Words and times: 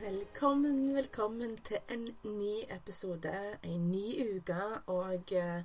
Velkommen, 0.00 0.94
velkommen 0.94 1.56
til 1.64 1.78
en 1.88 2.02
ny 2.24 2.56
episode, 2.74 3.30
en 3.62 3.84
ny 3.88 4.34
uke 4.36 4.64
og 4.92 5.32
eh, 5.32 5.62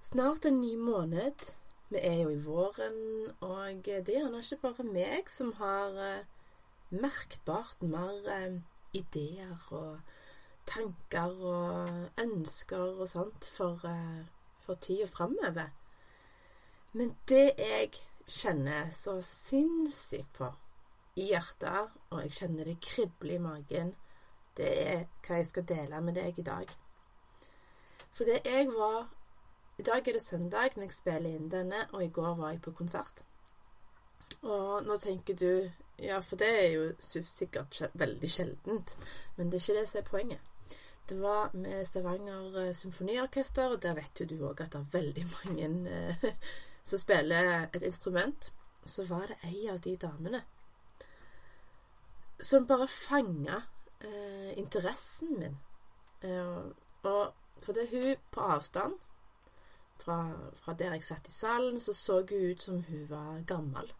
snart 0.00 0.46
en 0.46 0.60
ny 0.60 0.76
måned. 0.78 1.42
Vi 1.88 1.98
er 1.98 2.20
jo 2.20 2.28
i 2.28 2.38
våren, 2.44 3.32
og 3.40 3.82
det 3.82 3.96
er 3.96 4.12
gjerne 4.12 4.44
ikke 4.44 4.60
bare 4.62 4.86
meg 4.86 5.32
som 5.32 5.50
har 5.58 5.98
eh, 6.04 6.30
merkbart 6.90 7.82
mer 7.82 8.30
eh, 8.36 8.60
ideer 8.94 9.66
og 9.74 9.98
tanker 10.70 11.34
og 11.56 12.22
ønsker 12.22 13.02
og 13.02 13.10
sånt 13.10 13.50
for, 13.56 13.90
for 14.62 14.86
tida 14.86 15.10
framover. 15.10 15.74
Men 16.92 17.16
det 17.26 17.56
jeg 17.58 17.90
kjenner 18.28 18.94
så 18.94 19.18
sinnssykt 19.24 20.36
på 20.38 20.54
i 21.20 21.30
hjertet, 21.30 21.96
og 22.10 22.22
jeg 22.24 22.36
kjenner 22.38 22.68
det 22.70 22.80
krible 22.84 23.36
i 23.36 23.42
magen, 23.42 23.92
det 24.56 24.70
er 24.82 25.02
hva 25.24 25.40
jeg 25.40 25.48
skal 25.50 25.66
dele 25.68 26.00
med 26.04 26.16
deg 26.18 26.38
i 26.38 26.46
dag. 26.46 26.72
For 28.16 28.28
det 28.28 28.40
jeg 28.44 28.68
var 28.74 29.08
I 29.80 29.82
dag 29.82 30.08
er 30.08 30.12
det 30.12 30.22
søndag 30.22 30.74
når 30.76 30.82
jeg 30.84 30.92
spiller 30.92 31.36
inn 31.36 31.48
denne, 31.52 31.86
og 31.92 32.02
i 32.04 32.12
går 32.12 32.34
var 32.36 32.50
jeg 32.52 32.60
på 32.60 32.74
konsert. 32.76 33.22
Og 34.42 34.84
nå 34.86 34.96
tenker 35.00 35.36
du 35.36 35.70
Ja, 36.00 36.20
for 36.24 36.40
det 36.40 36.48
er 36.48 36.68
jo 36.72 36.84
sikkert 37.00 37.76
veldig 37.92 38.28
sjeldent, 38.30 38.94
men 39.36 39.50
det 39.50 39.58
er 39.58 39.64
ikke 39.64 39.80
det 39.80 39.88
som 39.88 39.98
er 40.00 40.06
poenget. 40.08 40.46
Det 41.08 41.18
var 41.20 41.50
med 41.52 41.84
Stavanger 41.84 42.56
eh, 42.62 42.74
Symfoniorkester, 42.74 43.74
og 43.74 43.82
der 43.82 43.98
vet 43.98 44.20
jo 44.20 44.26
du 44.30 44.36
òg 44.48 44.62
at 44.64 44.72
det 44.72 44.80
er 44.80 44.94
veldig 44.94 45.26
mange 45.36 45.90
eh, 45.92 46.54
som 46.82 47.02
spiller 47.02 47.68
et 47.74 47.82
instrument. 47.82 48.52
Så 48.86 49.04
var 49.10 49.28
det 49.28 49.36
ei 49.50 49.68
av 49.68 49.80
de 49.84 49.96
damene 50.00 50.40
som 52.42 52.66
bare 52.66 52.88
fanga 52.88 53.62
eh, 54.00 54.58
interessen 54.58 55.36
min. 55.38 55.56
Eh, 56.20 56.56
og 57.02 57.32
for 57.60 57.76
det 57.76 57.88
hun 57.92 58.16
på 58.32 58.40
avstand 58.40 58.96
fra, 60.00 60.18
fra, 60.56 60.74
der 60.74 60.96
jeg 60.96 61.04
satt 61.04 61.28
i 61.28 61.34
salen, 61.34 61.80
så 61.80 61.92
så 61.92 62.22
hun 62.22 62.50
ut 62.50 62.62
som 62.62 62.82
hun 62.88 63.06
var 63.10 63.44
gammel. 63.46 63.92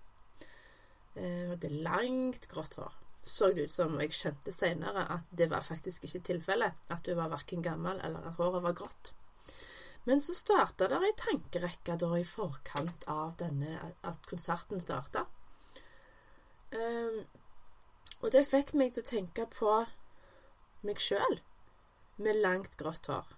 Eh, 1.14 1.48
hadde 1.52 1.68
langt, 1.68 2.48
grått 2.48 2.78
hår. 2.80 2.96
Så 3.22 3.50
det 3.52 3.66
ut 3.68 3.70
som, 3.70 3.96
og 3.98 4.04
jeg 4.06 4.16
skjønte 4.16 4.52
seinere, 4.52 5.04
at 5.12 5.32
det 5.36 5.50
var 5.50 5.60
faktisk 5.60 6.06
ikke 6.08 6.22
tilfellet. 6.30 6.86
At 6.88 7.06
hun 7.06 7.18
var 7.18 7.32
verken 7.32 7.62
gammel 7.62 8.00
eller 8.00 8.30
at 8.30 8.40
håret 8.40 8.64
var 8.64 8.76
grått. 8.78 9.12
Men 10.08 10.20
så 10.24 10.32
starta 10.34 10.88
det 10.88 11.02
ei 11.04 11.12
tankerekke 11.18 11.98
da 12.00 12.08
i 12.16 12.24
forkant 12.24 13.04
av 13.12 13.34
denne, 13.42 13.76
at 14.08 14.24
konserten 14.30 14.80
starta. 14.80 15.26
Um, 16.72 17.20
og 18.20 18.32
det 18.32 18.46
fikk 18.48 18.74
meg 18.76 18.94
til 18.94 19.04
å 19.04 19.10
tenke 19.10 19.46
på 19.52 19.74
meg 20.86 21.00
sjøl 21.00 21.40
med 22.20 22.40
langt, 22.44 22.76
grått 22.76 23.08
hår. 23.08 23.28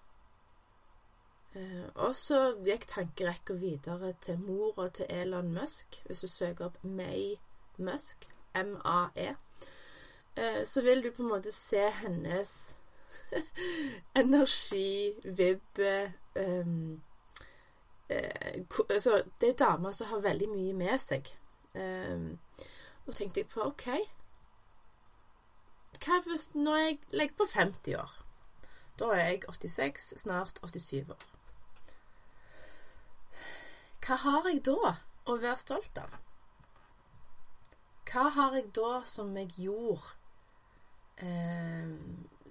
Eh, 1.55 1.87
og 1.95 2.17
så 2.17 2.41
gikk 2.65 2.87
tankerekka 2.91 3.55
videre 3.61 4.13
til 4.25 4.41
mora 4.41 4.89
til 4.89 5.07
Elon 5.13 5.53
Musk. 5.55 6.01
Hvis 6.07 6.25
du 6.25 6.29
søker 6.29 6.71
opp 6.71 6.79
May 6.83 7.37
Musk, 7.77 8.29
M-A-E, 8.55 9.35
eh, 10.37 10.63
så 10.65 10.83
vil 10.83 11.05
du 11.05 11.11
på 11.13 11.23
en 11.23 11.29
måte 11.29 11.53
se 11.53 11.85
hennes 12.03 12.77
energi, 14.23 15.13
vibbe 15.25 16.13
um, 16.37 17.03
eh, 18.09 18.65
altså, 18.89 19.23
Det 19.41 19.49
er 19.49 19.65
damer 19.67 19.93
som 19.93 20.07
har 20.07 20.25
veldig 20.25 20.49
mye 20.49 20.73
med 20.73 20.99
seg. 20.99 21.29
Um, 21.75 22.39
og 23.07 23.15
tenkte 23.15 23.41
jeg 23.41 23.49
på 23.49 23.65
OK, 23.67 23.89
hva 26.01 26.19
hvis 26.27 26.49
når 26.55 26.79
jeg 26.81 26.99
legger 27.13 27.37
på 27.39 27.47
50 27.53 27.97
år? 28.01 28.17
Da 28.99 29.13
er 29.17 29.29
jeg 29.29 29.45
86, 29.49 30.09
snart 30.23 30.59
87 30.65 31.13
år. 31.13 31.29
Hva 34.03 34.19
har 34.25 34.49
jeg 34.51 34.65
da 34.67 34.97
å 35.31 35.37
være 35.39 35.59
stolt 35.61 35.99
av? 36.01 36.17
Hva 38.11 38.29
har 38.35 38.57
jeg 38.59 38.73
da 38.77 39.03
som 39.09 39.31
jeg 39.39 39.53
gjorde 39.63 40.11
eh, 41.23 41.93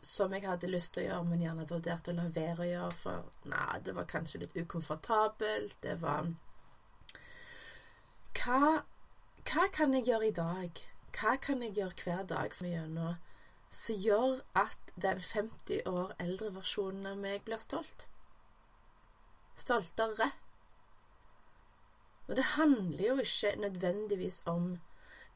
som 0.02 0.34
jeg 0.34 0.48
hadde 0.48 0.70
lyst 0.72 0.96
til 0.96 1.04
å 1.04 1.08
gjøre, 1.10 1.26
men 1.30 1.44
gjerne 1.44 1.68
vurderte 1.70 2.14
å 2.14 2.18
la 2.18 2.30
være 2.34 2.64
å 2.64 2.70
gjøre, 2.70 2.96
for 3.04 3.50
nei, 3.52 3.82
det 3.86 3.94
var 3.98 4.08
kanskje 4.10 4.42
litt 4.42 4.56
ukomfortabelt, 4.58 5.76
det 5.84 5.98
var 6.02 6.32
hva, 8.40 8.72
hva 9.46 9.68
kan 9.76 9.94
jeg 9.94 10.08
gjøre 10.10 10.32
i 10.32 10.38
dag? 10.40 10.82
Hva 11.14 11.36
kan 11.44 11.62
jeg 11.62 11.76
gjøre 11.78 12.06
hver 12.06 12.24
dag 12.32 12.56
for 12.58 12.70
gjennom 12.72 13.20
som 13.72 13.96
gjør 13.96 14.42
at 14.60 14.94
den 15.00 15.22
50 15.24 15.88
år 15.88 16.14
eldre 16.20 16.52
versjonen 16.58 17.14
av 17.14 17.20
meg 17.24 17.46
blir 17.48 17.62
stolt. 17.64 18.08
Stoltere. 19.56 20.28
Og 22.28 22.36
det 22.36 22.48
handler 22.56 23.06
jo 23.06 23.16
ikke 23.24 23.56
nødvendigvis 23.60 24.42
om 24.46 24.74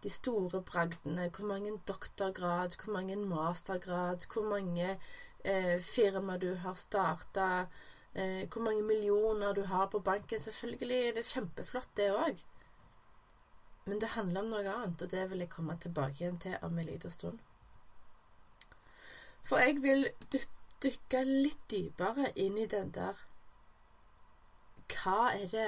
de 0.03 0.09
store 0.09 0.62
bragdene, 0.62 1.29
hvor 1.29 1.47
mange 1.47 1.72
doktorgrad, 1.88 2.75
hvor 2.84 2.94
mange 2.94 3.16
mastergrad, 3.16 4.28
hvor 4.34 4.50
mange 4.50 5.00
eh, 5.46 5.81
firma 5.81 6.38
du 6.38 6.53
har 6.56 6.73
starta, 6.73 7.66
eh, 8.13 8.44
hvor 8.52 8.62
mange 8.62 8.84
millioner 8.84 9.53
du 9.53 9.63
har 9.63 9.88
på 9.88 10.00
banken. 10.00 10.40
Selvfølgelig 10.40 11.07
er 11.07 11.13
det 11.13 11.25
kjempeflott, 11.25 11.90
det 11.97 12.12
òg. 12.12 12.44
Men 13.85 14.02
det 14.02 14.16
handler 14.19 14.41
om 14.41 14.53
noe 14.53 14.78
annet, 14.78 15.02
og 15.02 15.12
det 15.12 15.29
vil 15.31 15.40
jeg 15.40 15.50
komme 15.50 15.78
tilbake 15.78 16.23
igjen 16.23 16.40
til 16.40 16.57
om 16.62 16.79
en 16.79 16.85
liten 16.85 17.12
stund. 17.12 17.40
For 19.45 19.61
jeg 19.61 19.81
vil 19.83 20.07
dykke 20.83 21.22
litt 21.28 21.66
dypere 21.72 22.31
inn 22.41 22.57
i 22.57 22.67
den 22.69 22.91
der 22.95 23.19
Hva 24.89 25.31
er 25.33 25.47
det 25.51 25.67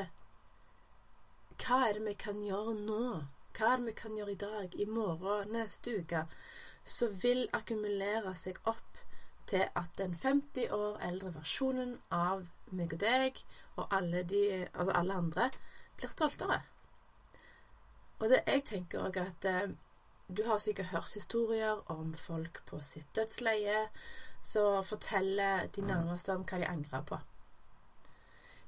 Hva 1.61 1.83
er 1.87 1.97
det 1.97 2.05
vi 2.07 2.15
kan 2.25 2.41
gjøre 2.45 2.73
nå? 2.79 3.03
Hva 3.57 3.73
er 3.73 3.81
det 3.81 3.89
vi 3.89 3.95
kan 3.97 4.17
gjøre 4.17 4.33
i 4.33 4.41
dag, 4.41 4.75
i 4.75 4.85
morgen, 4.85 5.53
neste 5.53 5.99
uke? 6.01 6.25
Som 6.83 7.15
vil 7.21 7.47
akkumulere 7.53 8.33
seg 8.37 8.59
opp 8.69 9.01
til 9.47 9.65
at 9.75 9.93
den 9.97 10.13
50 10.15 10.71
år 10.75 10.99
eldre 11.07 11.33
versjonen 11.35 11.95
av 12.11 12.45
meg 12.75 12.93
og 12.93 13.01
deg 13.01 13.41
og 13.77 13.93
alle, 13.95 14.23
de, 14.27 14.43
altså 14.73 14.93
alle 14.99 15.17
andre 15.21 15.49
blir 15.97 16.11
stoltere. 16.11 16.61
Og 18.19 18.29
det, 18.29 18.41
jeg 18.47 18.63
tenker 18.65 19.05
òg 19.07 19.19
at 19.21 19.45
eh, 19.47 19.69
du 20.27 20.43
har 20.43 20.59
sikkert 20.59 20.91
hørt 20.91 21.13
historier 21.13 21.91
om 21.91 22.13
folk 22.13 22.61
på 22.67 22.81
sitt 22.83 23.07
dødsleie 23.15 23.87
som 24.43 24.83
forteller 24.83 25.67
de 25.75 25.81
nærmeste 25.87 26.35
om 26.35 26.43
hva 26.43 26.59
de 26.59 26.67
angrer 26.67 27.03
på. 27.07 27.19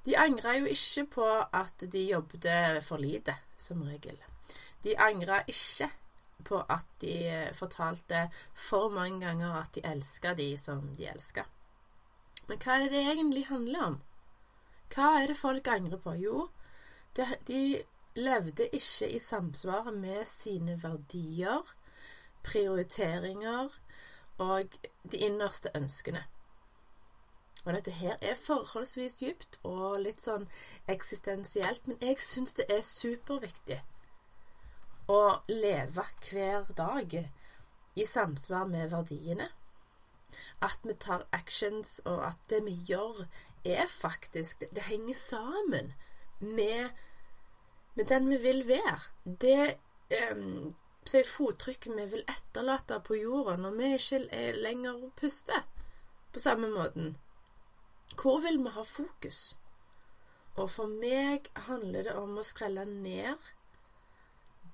De 0.05 0.15
angrer 0.17 0.61
jo 0.61 0.69
ikke 0.71 1.05
på 1.19 1.27
at 1.53 1.83
de 1.91 2.05
jobbet 2.07 2.83
for 2.83 2.97
lite, 2.97 3.35
som 3.57 3.81
regel. 3.83 4.17
De 4.83 4.95
angrer 4.97 5.43
ikke 5.47 5.89
på 6.47 6.61
at 6.69 6.87
de 7.01 7.49
fortalte 7.53 8.29
for 8.55 8.89
mange 8.89 9.19
ganger 9.25 9.59
at 9.59 9.75
de 9.75 9.83
elsker 9.83 10.37
de 10.39 10.53
som 10.57 10.95
de 10.95 11.07
elsker. 11.11 11.43
Men 12.47 12.57
hva 12.63 12.77
er 12.77 12.85
det 12.85 12.91
det 12.95 13.03
egentlig 13.03 13.45
handler 13.49 13.83
om? 13.85 13.97
Hva 14.95 15.09
er 15.19 15.27
det 15.27 15.37
folk 15.37 15.67
angrer 15.67 15.99
på? 16.01 16.15
Jo, 16.17 16.47
de 17.47 17.83
levde 18.15 18.67
ikke 18.73 19.09
i 19.09 19.19
samsvar 19.19 19.91
med 19.91 20.25
sine 20.25 20.79
verdier, 20.83 21.75
prioriteringer 22.43 23.69
og 24.37 24.79
de 25.11 25.17
innerste 25.17 25.69
ønskene. 25.75 26.23
Og 27.65 27.73
dette 27.73 27.91
her 27.91 28.15
er 28.21 28.39
forholdsvis 28.39 29.19
dypt 29.19 29.59
og 29.67 29.99
litt 30.01 30.23
sånn 30.23 30.47
eksistensielt, 30.89 31.87
men 31.87 31.99
jeg 32.01 32.21
syns 32.23 32.55
det 32.57 32.65
er 32.71 32.85
superviktig 32.85 33.81
å 35.11 35.21
leve 35.51 36.05
hver 36.29 36.69
dag 36.77 37.15
i 37.99 38.05
samsvar 38.05 38.69
med 38.69 38.91
verdiene. 38.93 39.49
At 40.61 40.85
vi 40.85 40.93
tar 40.93 41.25
actions, 41.33 41.99
og 42.05 42.23
at 42.27 42.49
det 42.49 42.63
vi 42.65 42.75
gjør, 42.89 43.25
er 43.65 43.87
faktisk 43.91 44.63
Det 44.71 44.83
henger 44.87 45.13
sammen 45.13 45.93
med 46.39 46.89
men 47.99 48.07
den 48.07 48.29
vi 48.31 48.37
vil 48.39 48.61
være, 48.63 48.95
det 49.43 49.75
um, 50.31 50.69
fottrykket 51.03 51.97
vi 51.97 52.05
vil 52.13 52.21
etterlate 52.31 53.01
på 53.03 53.17
jorda 53.19 53.57
når 53.59 53.75
vi 53.75 53.89
ikke 53.97 54.51
lenger 54.55 55.01
puster 55.19 55.65
på 56.31 56.39
samme 56.39 56.69
måten? 56.71 57.17
Hvor 58.15 58.39
vil 58.39 58.61
vi 58.63 58.71
ha 58.71 58.85
fokus? 58.87 59.57
Og 60.55 60.71
for 60.71 60.87
meg 60.87 61.51
handler 61.67 62.07
det 62.07 62.15
om 62.15 62.39
å 62.39 62.47
skrelle 62.47 62.87
ned 62.87 63.51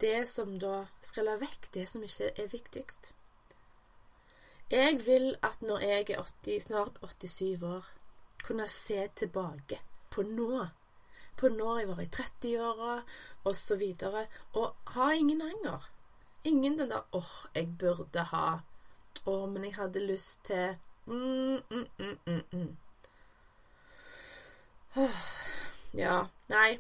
det 0.06 0.30
som 0.30 0.60
da 0.62 0.86
Skrelle 1.02 1.40
vekk 1.42 1.72
det 1.74 1.90
som 1.90 2.06
ikke 2.06 2.30
er 2.30 2.54
viktigst. 2.54 3.14
Jeg 4.70 5.02
vil 5.06 5.32
at 5.42 5.66
når 5.66 5.90
jeg 5.90 6.10
er 6.14 6.22
80, 6.22 6.62
snart 6.70 7.02
87 7.02 7.64
år, 7.66 7.86
kunne 8.46 8.70
se 8.70 9.08
tilbake 9.16 9.82
på 10.14 10.30
nå. 10.30 10.68
På 11.38 11.50
når 11.50 11.80
jeg 11.80 11.88
var 11.88 12.00
i 12.00 12.10
30-åra, 12.16 13.02
osv. 13.46 13.84
Og, 14.02 14.26
og 14.54 14.94
ha 14.96 15.12
ingen 15.12 15.42
anger. 15.42 15.90
Ingen 16.44 16.80
den 16.80 16.90
der 16.90 17.02
'åh, 17.12 17.22
oh, 17.22 17.50
jeg 17.56 17.78
burde 17.80 18.24
ha'. 18.24 18.60
'Å, 19.26 19.32
oh, 19.32 19.50
men 19.50 19.64
jeg 19.64 19.76
hadde 19.76 20.08
lyst 20.08 20.44
til' 20.46 20.78
mm, 21.06 21.62
mm, 21.70 21.88
mm, 22.26 22.44
mm. 22.52 22.78
Oh, 24.96 25.22
ja. 25.94 26.28
Nei. 26.48 26.80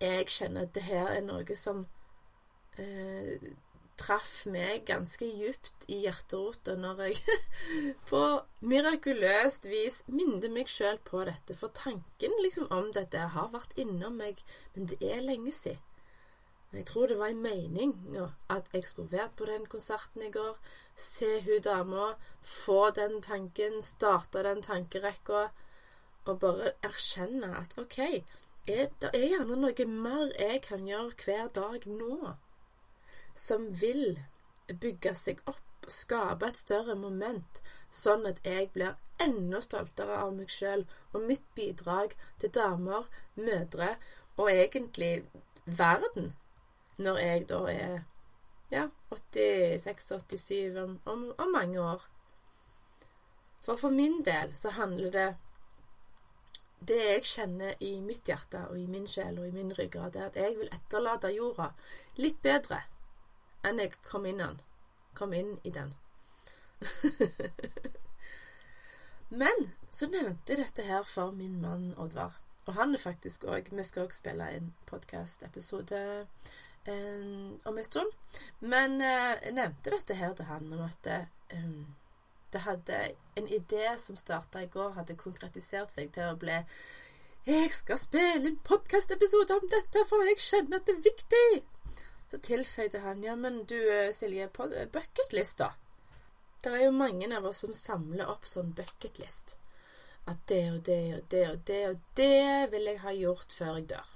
Jeg 0.00 0.26
kjenner 0.26 0.62
at 0.62 0.74
det 0.74 0.82
her 0.82 1.08
er 1.10 1.20
noe 1.26 1.56
som 1.58 1.86
eh, 2.78 3.48
traff 3.98 4.46
meg 4.50 4.86
ganske 4.88 5.26
djupt 5.26 5.86
i 5.90 6.00
hjerterota 6.04 6.76
når 6.78 7.02
jeg 7.06 7.36
på 8.10 8.22
mirakuløst 8.70 9.68
vis 9.70 10.00
minner 10.12 10.52
meg 10.54 10.70
sjøl 10.70 11.00
på 11.08 11.24
dette. 11.28 11.56
For 11.58 11.74
tanken 11.74 12.34
liksom 12.44 12.70
om 12.74 12.92
dette 12.94 13.28
har 13.34 13.52
vært 13.54 13.76
innom 13.76 14.18
meg, 14.22 14.42
men 14.74 14.88
det 14.92 15.00
er 15.02 15.24
lenge 15.24 15.52
siden. 15.54 15.84
Jeg 16.72 16.84
tror 16.84 17.06
det 17.08 17.16
var 17.16 17.32
en 17.32 17.40
mening 17.40 17.94
nå, 18.12 18.26
at 18.52 18.66
jeg 18.74 18.84
skulle 18.84 19.12
være 19.12 19.30
på 19.36 19.46
den 19.48 19.64
konserten 19.72 20.26
i 20.26 20.28
går, 20.30 20.58
se 20.96 21.38
hun 21.46 21.62
dama, 21.64 22.10
få 22.42 22.90
den 22.92 23.22
tanken, 23.24 23.80
starte 23.82 24.42
den 24.44 24.60
tankerekka, 24.62 25.46
og 26.28 26.40
bare 26.42 26.74
erkjenne 26.84 27.54
at 27.56 27.72
OK, 27.80 27.96
det 28.68 29.12
er 29.14 29.24
gjerne 29.30 29.56
noe 29.56 29.88
mer 29.88 30.34
jeg 30.36 30.60
kan 30.68 30.84
gjøre 30.84 31.16
hver 31.24 31.48
dag 31.56 31.88
nå 31.88 32.34
som 33.38 33.68
vil 33.80 34.18
bygge 34.68 35.14
seg 35.16 35.42
opp, 35.46 35.86
skape 35.88 36.48
et 36.50 36.60
større 36.60 36.96
moment, 36.98 37.62
sånn 37.88 38.26
at 38.28 38.42
jeg 38.44 38.68
blir 38.74 38.96
enda 39.22 39.60
stoltere 39.64 40.18
av 40.20 40.34
meg 40.36 40.50
sjøl 40.52 40.84
og 41.14 41.24
mitt 41.30 41.46
bidrag 41.56 42.14
til 42.42 42.52
damer, 42.54 43.06
mødre 43.38 43.94
og 44.36 44.50
egentlig 44.52 45.24
verden, 45.64 46.34
når 46.98 47.18
jeg 47.22 47.48
da 47.50 47.62
er 47.72 47.96
ja, 48.70 48.88
86-87 49.14 50.78
om, 50.82 50.98
om, 51.08 51.28
om 51.38 51.52
mange 51.54 51.80
år. 51.80 52.04
For 53.64 53.80
for 53.80 53.94
min 53.94 54.20
del 54.26 54.54
så 54.56 54.74
handler 54.76 55.14
det 55.14 55.28
det 56.88 56.98
jeg 56.98 57.24
kjenner 57.26 57.80
i 57.82 57.96
mitt 58.00 58.28
hjerte 58.28 58.60
og 58.68 58.78
i 58.78 58.86
min 58.86 59.08
sjel 59.10 59.40
og 59.40 59.48
i 59.48 59.54
min 59.54 59.72
ryggrad, 59.74 60.14
er 60.16 60.28
at 60.28 60.36
jeg 60.38 60.54
vil 60.60 60.70
etterlate 60.72 61.32
jorda 61.34 61.72
litt 62.22 62.38
bedre 62.44 62.84
enn 63.66 63.80
jeg 63.82 63.96
kom 64.06 64.26
inn, 64.26 64.38
den. 64.38 64.60
kom 65.14 65.32
inn 65.34 65.58
i 65.64 65.70
den. 65.74 65.94
Men 69.40 69.72
så 69.90 70.06
nevnte 70.08 70.52
jeg 70.52 70.62
dette 70.62 70.84
her 70.86 71.06
for 71.08 71.34
min 71.34 71.60
mann 71.62 71.90
Oddvar. 71.98 72.38
Og 72.68 72.76
han 72.76 72.94
er 72.94 73.00
faktisk 73.00 73.44
òg 73.48 73.70
Vi 73.72 73.84
skal 73.84 74.06
òg 74.06 74.14
spille 74.14 74.46
en 74.54 74.74
podkastepisode 74.86 76.00
eh, 76.86 77.24
om 77.64 77.78
en 77.78 77.84
stund. 77.84 78.12
Men 78.60 79.00
eh, 79.00 79.34
jeg 79.42 79.56
nevnte 79.56 79.96
dette 79.96 80.14
her 80.14 80.36
til 80.36 80.48
han 80.48 80.72
om 80.72 80.84
at 80.86 81.10
eh, 81.12 81.26
det 82.52 82.64
hadde 82.64 83.02
en 83.36 83.48
idé 83.48 83.90
som 83.96 84.16
starta 84.16 84.62
i 84.62 84.70
går, 84.72 84.94
hadde 84.96 85.18
konkretisert 85.20 85.92
seg 85.92 86.12
til 86.14 86.30
å 86.30 86.38
bli 86.40 86.62
jeg 87.48 87.70
skal 87.72 87.96
spille 87.96 88.50
en 88.50 88.58
podkastepisode 88.60 89.54
om 89.56 89.68
dette, 89.72 90.02
for 90.08 90.26
jeg 90.28 90.40
kjenner 90.42 90.82
at 90.82 90.88
det 90.88 90.98
er 90.98 91.04
viktig. 91.06 91.60
Så 92.30 92.38
tilføyde 92.38 93.00
han 93.00 93.22
ja, 93.24 93.36
men 93.36 93.62
du 93.64 93.76
eh, 93.76 94.12
Silje, 94.12 94.48
på 94.48 94.66
bucketlista 94.68 94.92
bucketlist, 94.92 95.58
da. 95.58 95.70
Det 96.62 96.74
er 96.74 96.84
jo 96.84 96.90
mange 96.92 97.28
av 97.36 97.46
oss 97.46 97.62
som 97.64 97.74
samler 97.74 98.28
opp 98.28 98.46
sånn 98.46 98.74
bucketlist. 98.76 99.56
At 100.28 100.42
det 100.50 100.64
og 100.72 100.82
det 100.84 101.00
og 101.16 101.30
det 101.32 101.44
og 101.48 101.62
det 101.70 101.80
og 101.88 102.02
det 102.18 102.68
vil 102.72 102.90
jeg 102.90 103.00
ha 103.04 103.14
gjort 103.16 103.54
før 103.54 103.78
jeg 103.78 103.88
dør. 103.94 104.12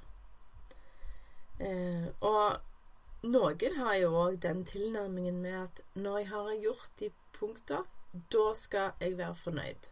Eh, 1.63 2.07
og 2.21 3.27
noen 3.33 3.79
har 3.79 3.97
jo 4.03 4.13
òg 4.27 4.39
den 4.45 4.65
tilnærmingen 4.69 5.41
med 5.41 5.59
at 5.63 5.83
når 5.95 6.19
jeg 6.19 6.31
har 6.35 6.53
gjort 6.67 6.95
de 7.01 7.11
punkta, 7.39 7.83
da 8.35 8.47
skal 8.59 8.93
jeg 9.01 9.17
være 9.19 9.39
fornøyd. 9.47 9.91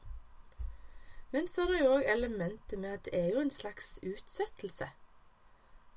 Men 1.33 1.49
så 1.49 1.63
er 1.63 1.73
det 1.73 1.83
jo 1.85 1.93
òg 1.95 2.09
elementet 2.11 2.79
med 2.83 2.99
at 2.99 3.05
det 3.07 3.15
er 3.17 3.29
jo 3.31 3.45
en 3.45 3.55
slags 3.55 4.01
utsettelse 4.03 4.91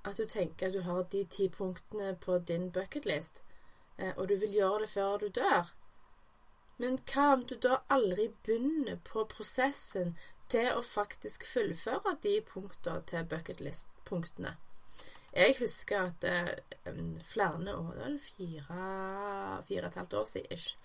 at 0.04 0.18
du 0.18 0.26
tenker 0.28 0.68
at 0.68 0.74
du 0.74 0.82
har 0.82 1.06
de 1.12 1.24
ti 1.26 1.48
punktene 1.50 2.16
på 2.20 2.38
din 2.38 2.70
bucketlist, 2.72 3.44
eh, 3.98 4.12
og 4.18 4.28
du 4.28 4.36
vil 4.36 4.54
gjøre 4.60 4.84
det 4.84 4.90
før 4.90 5.18
du 5.18 5.28
dør. 5.30 5.72
Men 6.78 6.98
hva 7.08 7.30
om 7.34 7.46
du 7.48 7.56
da 7.56 7.80
aldri 7.94 8.28
begynner 8.44 9.00
på 9.08 9.24
prosessen 9.32 10.16
til 10.52 10.72
å 10.74 10.84
faktisk 10.84 11.46
fullføre 11.48 12.18
de 12.24 12.40
punktene 12.50 13.04
til 13.08 13.28
bucketlist-punktene? 13.32 14.56
Jeg 15.34 15.56
husker 15.58 16.10
at 16.12 16.26
eh, 16.30 16.50
flere 17.26 17.76
år, 17.78 17.94
det 17.98 18.22
fire, 18.22 18.82
fire 19.68 19.86
og 19.86 19.88
et 19.88 20.02
halvt 20.02 20.14
år 20.20 20.26
siden 20.30 20.58
ish, 20.58 20.78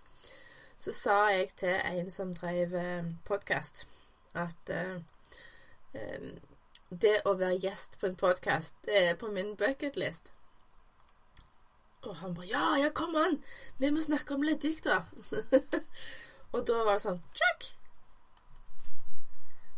så 0.79 0.93
sa 0.95 1.17
jeg 1.35 1.51
til 1.59 1.75
en 1.75 2.11
som 2.11 2.35
drev 2.35 2.75
eh, 2.79 3.11
podkast, 3.27 3.89
at 4.35 4.71
eh 4.71 5.01
det 6.91 7.21
å 7.29 7.35
være 7.37 7.61
gjest 7.61 7.99
på 8.01 8.09
en 8.09 8.17
podkast, 8.17 8.77
det 8.87 8.97
er 9.11 9.17
på 9.21 9.29
min 9.33 9.55
bucketlist. 9.57 10.33
Og 12.03 12.17
han 12.17 12.35
bare 12.35 12.47
Ja, 12.47 12.77
ja, 12.79 12.91
kom 12.95 13.17
an! 13.17 13.41
Vi 13.79 13.91
må 13.91 14.01
snakke 14.01 14.35
om 14.35 14.43
leddikter. 14.43 15.05
og 16.55 16.67
da 16.67 16.85
var 16.87 16.97
det 16.97 17.05
sånn 17.05 17.23
Check! 17.35 17.73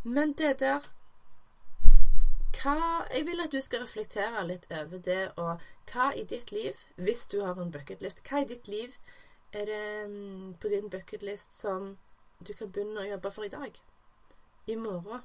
Men 0.05 0.33
det 0.33 0.59
der 0.61 0.87
hva, 2.61 3.07
Jeg 3.11 3.27
vil 3.27 3.41
at 3.41 3.53
du 3.53 3.61
skal 3.61 3.83
reflektere 3.85 4.45
litt 4.47 4.67
over 4.71 4.99
det, 4.99 5.33
og 5.37 5.61
hva 5.93 6.11
i 6.12 6.25
ditt 6.29 6.53
liv, 6.53 6.77
hvis 6.97 7.27
du 7.33 7.41
har 7.45 7.59
en 7.59 7.73
bucketlist, 7.73 8.23
hva 8.29 8.43
i 8.43 8.49
ditt 8.49 8.69
liv 8.69 8.97
er 9.53 9.67
det 9.67 9.85
mm, 10.11 10.55
på 10.61 10.69
din 10.69 10.91
bucketlist 10.91 11.57
som 11.57 11.97
du 12.47 12.53
kan 12.53 12.71
begynne 12.71 13.00
å 13.00 13.09
jobbe 13.09 13.33
for 13.33 13.49
i 13.49 13.52
dag? 13.52 13.81
I 14.67 14.76
morgen? 14.76 15.25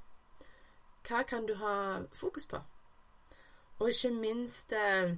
Hva 1.05 1.21
kan 1.23 1.45
du 1.45 1.53
ha 1.55 2.01
fokus 2.13 2.45
på? 2.45 2.57
Og 3.79 3.89
ikke 3.89 4.09
minst 4.11 4.73
eh, 4.73 5.11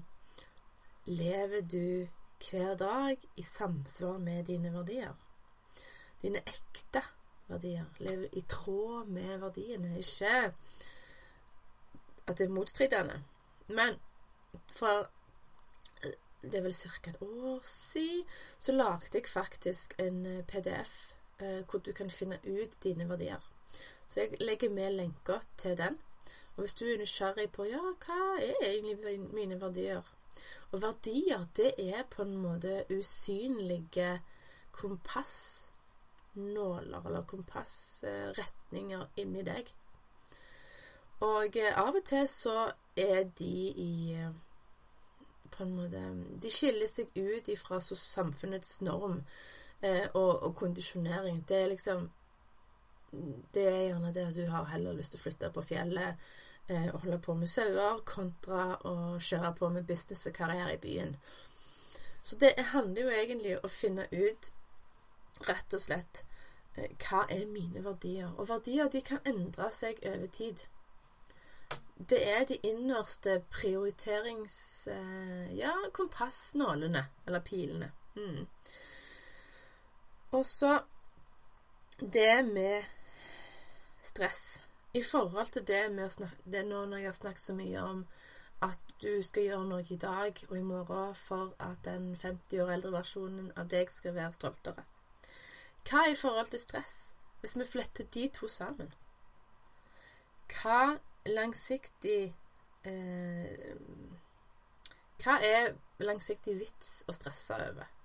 lever 1.05 1.61
du 1.61 2.07
hver 2.49 2.75
dag 2.75 3.17
i 3.35 3.43
samsvar 3.43 4.17
med 4.17 4.43
dine 4.43 4.73
verdier? 4.73 5.13
Dine 6.21 6.41
ekte 6.43 7.03
verdier. 7.47 7.85
Lever 7.99 8.27
i 8.33 8.41
tråd 8.41 9.07
med 9.07 9.37
verdiene. 9.37 9.97
Ikke 9.97 10.53
at 12.27 12.37
det 12.37 12.45
er 12.45 12.55
motstridende. 12.55 13.23
Men 13.67 13.95
for 14.67 15.07
eh, 16.03 16.17
det 16.41 16.55
er 16.55 16.67
vel 16.67 16.75
ca. 16.75 17.09
et 17.09 17.21
år 17.21 17.61
siden 17.63 18.25
så 18.59 18.71
lagde 18.71 19.13
jeg 19.13 19.27
faktisk 19.27 19.95
en 19.99 20.25
eh, 20.25 20.43
PDF 20.45 21.13
hvor 21.69 21.79
du 21.79 21.91
kan 21.93 22.09
finne 22.09 22.39
ut 22.43 22.83
dine 22.83 23.09
verdier. 23.09 23.56
Så 24.07 24.19
jeg 24.19 24.29
legger 24.39 24.69
med 24.69 24.91
lenker 24.91 25.39
til 25.57 25.77
den. 25.77 25.97
Og 26.55 26.61
hvis 26.63 26.73
du 26.73 26.85
er 26.85 26.97
nysgjerrig 26.97 27.51
på 27.53 27.63
ja, 27.69 27.81
hva 28.05 28.37
er 28.41 28.53
egentlig 28.65 29.19
mine 29.33 29.61
verdier 29.61 30.01
Og 30.71 30.81
verdier, 30.81 31.45
det 31.57 31.73
er 31.77 32.03
på 32.09 32.21
en 32.21 32.37
måte 32.37 32.85
usynlige 32.91 34.21
kompassnåler, 34.71 37.05
eller 37.05 37.25
kompassretninger 37.25 39.05
inni 39.17 39.43
deg. 39.43 39.73
Og 41.19 41.57
eh, 41.57 41.79
av 41.79 41.95
og 41.95 42.03
til 42.05 42.27
så 42.29 42.71
er 42.97 43.23
de 43.39 43.53
i 43.73 44.13
eh, 44.13 44.33
på 45.51 45.63
en 45.63 45.73
måte 45.79 46.01
De 46.43 46.51
skiller 46.53 46.89
seg 46.91 47.09
ut 47.15 47.49
ifra 47.49 47.79
samfunnets 47.81 48.81
norm 48.85 49.23
eh, 49.81 50.05
og, 50.13 50.43
og, 50.43 50.55
kondisjonering. 50.55 51.41
Det 51.49 51.57
er 51.57 51.73
liksom 51.73 52.09
det 53.53 53.63
er 53.63 53.87
gjerne 53.87 54.13
det 54.13 54.27
at 54.27 54.35
du 54.35 54.45
har 54.51 54.67
heller 54.71 54.97
lyst 54.97 55.13
til 55.13 55.21
å 55.21 55.23
flytte 55.23 55.49
på 55.55 55.63
fjellet 55.63 56.29
eh, 56.67 56.89
og 56.91 57.01
holde 57.05 57.19
på 57.23 57.35
med 57.39 57.49
sauer, 57.51 58.01
kontra 58.05 58.77
å 58.87 58.95
kjøre 59.19 59.53
på 59.57 59.69
med 59.73 59.87
business 59.87 60.27
og 60.27 60.35
karriere 60.35 60.75
i 60.75 60.81
byen. 60.83 61.15
Så 62.21 62.35
det 62.35 62.53
handler 62.73 63.01
jo 63.01 63.13
egentlig 63.15 63.57
om 63.57 63.67
å 63.67 63.71
finne 63.71 64.07
ut 64.11 64.51
rett 65.47 65.73
og 65.73 65.83
slett 65.83 66.23
eh, 66.75 66.91
hva 67.05 67.23
er 67.31 67.45
mine 67.47 67.83
verdier. 67.85 68.33
Og 68.35 68.49
verdier 68.49 68.91
de 68.91 69.03
kan 69.05 69.23
endre 69.25 69.71
seg 69.71 70.01
over 70.03 70.27
tid. 70.27 70.65
det 71.97 72.19
er 72.29 72.43
de 72.45 72.59
innerste 72.63 73.39
prioriterings... 73.49 74.87
Eh, 74.91 75.55
ja, 75.57 75.71
kompassnålene, 75.93 77.05
eller 77.25 77.39
pilene. 77.39 77.91
Mm. 78.15 78.45
Og 80.31 80.45
så 80.45 80.79
det 81.99 82.45
med 82.45 82.83
stress. 84.07 84.41
I 84.93 85.03
forhold 85.03 85.51
til 85.53 85.65
det 85.67 85.83
med 85.93 86.07
å 86.07 86.13
snakke 86.13 86.51
Det 86.51 86.63
nå 86.65 86.85
når 86.85 87.03
jeg 87.03 87.09
har 87.11 87.17
snakket 87.17 87.43
så 87.43 87.55
mye 87.57 87.81
om 87.83 88.05
at 88.65 88.93
du 89.01 89.21
skal 89.21 89.43
gjøre 89.43 89.65
noe 89.69 89.85
i 89.93 89.97
dag 90.01 90.39
og 90.49 90.53
i 90.57 90.63
morgen 90.65 91.15
for 91.15 91.53
at 91.61 91.83
den 91.85 92.15
50 92.15 92.63
år 92.63 92.71
eldre 92.73 92.93
versjonen 92.95 93.51
av 93.55 93.67
deg 93.69 93.91
skal 93.93 94.15
være 94.15 94.33
stoltere. 94.33 94.85
Hva 95.87 96.07
i 96.09 96.15
forhold 96.17 96.49
til 96.51 96.59
stress, 96.59 96.95
hvis 97.41 97.57
vi 97.59 97.67
fletter 97.69 98.07
de 98.13 98.25
to 98.33 98.47
sammen? 98.47 98.89
Hva 100.51 100.97
langsiktig 101.27 102.33
eh, 102.87 103.75
Hva 105.21 105.37
er 105.43 105.75
langsiktig 105.99 106.55
vits 106.57 107.03
å 107.07 107.15
stresse 107.15 107.55
over? 107.69 107.96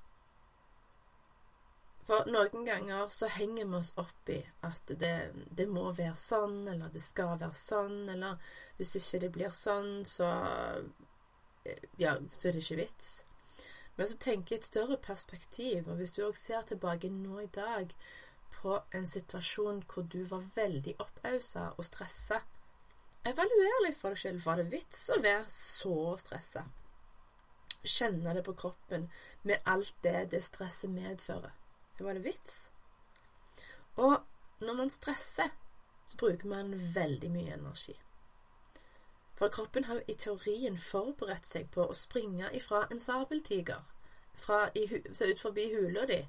For 2.07 2.27
noen 2.27 2.65
ganger 2.67 3.09
så 3.15 3.29
henger 3.31 3.69
vi 3.71 3.79
oss 3.79 3.93
opp 4.01 4.31
i 4.35 4.41
at 4.67 4.95
det, 4.99 5.15
det, 5.55 5.69
må 5.71 5.85
være 5.95 6.17
sånn, 6.19 6.65
eller 6.73 6.91
det 6.91 7.03
skal 7.03 7.37
være 7.39 7.55
sånn, 7.55 8.09
eller 8.11 8.41
hvis 8.79 8.97
ikke 8.99 9.21
det 9.23 9.31
blir 9.37 9.55
sånn, 9.57 10.03
så 10.09 10.33
Ja, 11.95 12.17
så 12.35 12.49
er 12.49 12.57
det 12.57 12.65
ikke 12.65 12.81
vits. 12.81 13.11
Men 13.95 14.09
så 14.11 14.17
tenker 14.19 14.57
jeg 14.57 14.63
et 14.63 14.67
større 14.67 14.97
perspektiv, 14.99 15.87
og 15.87 16.01
hvis 16.01 16.15
du 16.17 16.25
òg 16.27 16.35
ser 16.41 16.65
tilbake 16.67 17.11
nå 17.13 17.39
i 17.45 17.51
dag 17.55 17.95
på 18.57 18.81
en 18.99 19.07
situasjon 19.07 19.85
hvor 19.87 20.09
du 20.11 20.25
var 20.27 20.43
veldig 20.57 20.97
oppausa 21.05 21.69
og 21.77 21.87
stressa, 21.87 22.41
evaluer 23.29 23.83
litt 23.87 23.99
for 23.99 24.15
deg 24.15 24.23
selv. 24.25 24.45
Var 24.47 24.61
det 24.61 24.71
vits 24.75 25.07
å 25.15 25.21
være 25.23 25.47
så 25.55 25.97
stressa? 26.19 26.67
Kjenne 27.83 28.35
det 28.37 28.45
på 28.47 28.55
kroppen 28.59 29.09
med 29.47 29.63
alt 29.71 29.95
det 30.03 30.29
det 30.35 30.43
stresset 30.45 30.91
medfører. 30.91 31.55
Var 31.99 32.15
det 32.15 32.25
vits? 32.25 32.71
Og 33.97 34.23
når 34.61 34.75
man 34.75 34.91
stresser, 34.91 35.49
så 36.07 36.17
bruker 36.17 36.49
man 36.49 36.73
veldig 36.95 37.31
mye 37.31 37.55
energi. 37.55 37.95
For 39.35 39.49
kroppen 39.49 39.85
har 39.85 39.95
jo 39.95 40.05
i 40.09 40.15
teorien 40.15 40.79
forberedt 40.79 41.47
seg 41.49 41.71
på 41.75 41.87
å 41.87 41.97
springe 41.97 42.51
ifra 42.55 42.87
en 42.91 43.01
sabeltiger 43.03 43.83
fra 44.39 44.69
i, 44.75 44.85
ut 44.87 45.41
forbi 45.41 45.69
hula 45.75 46.07
di. 46.07 46.21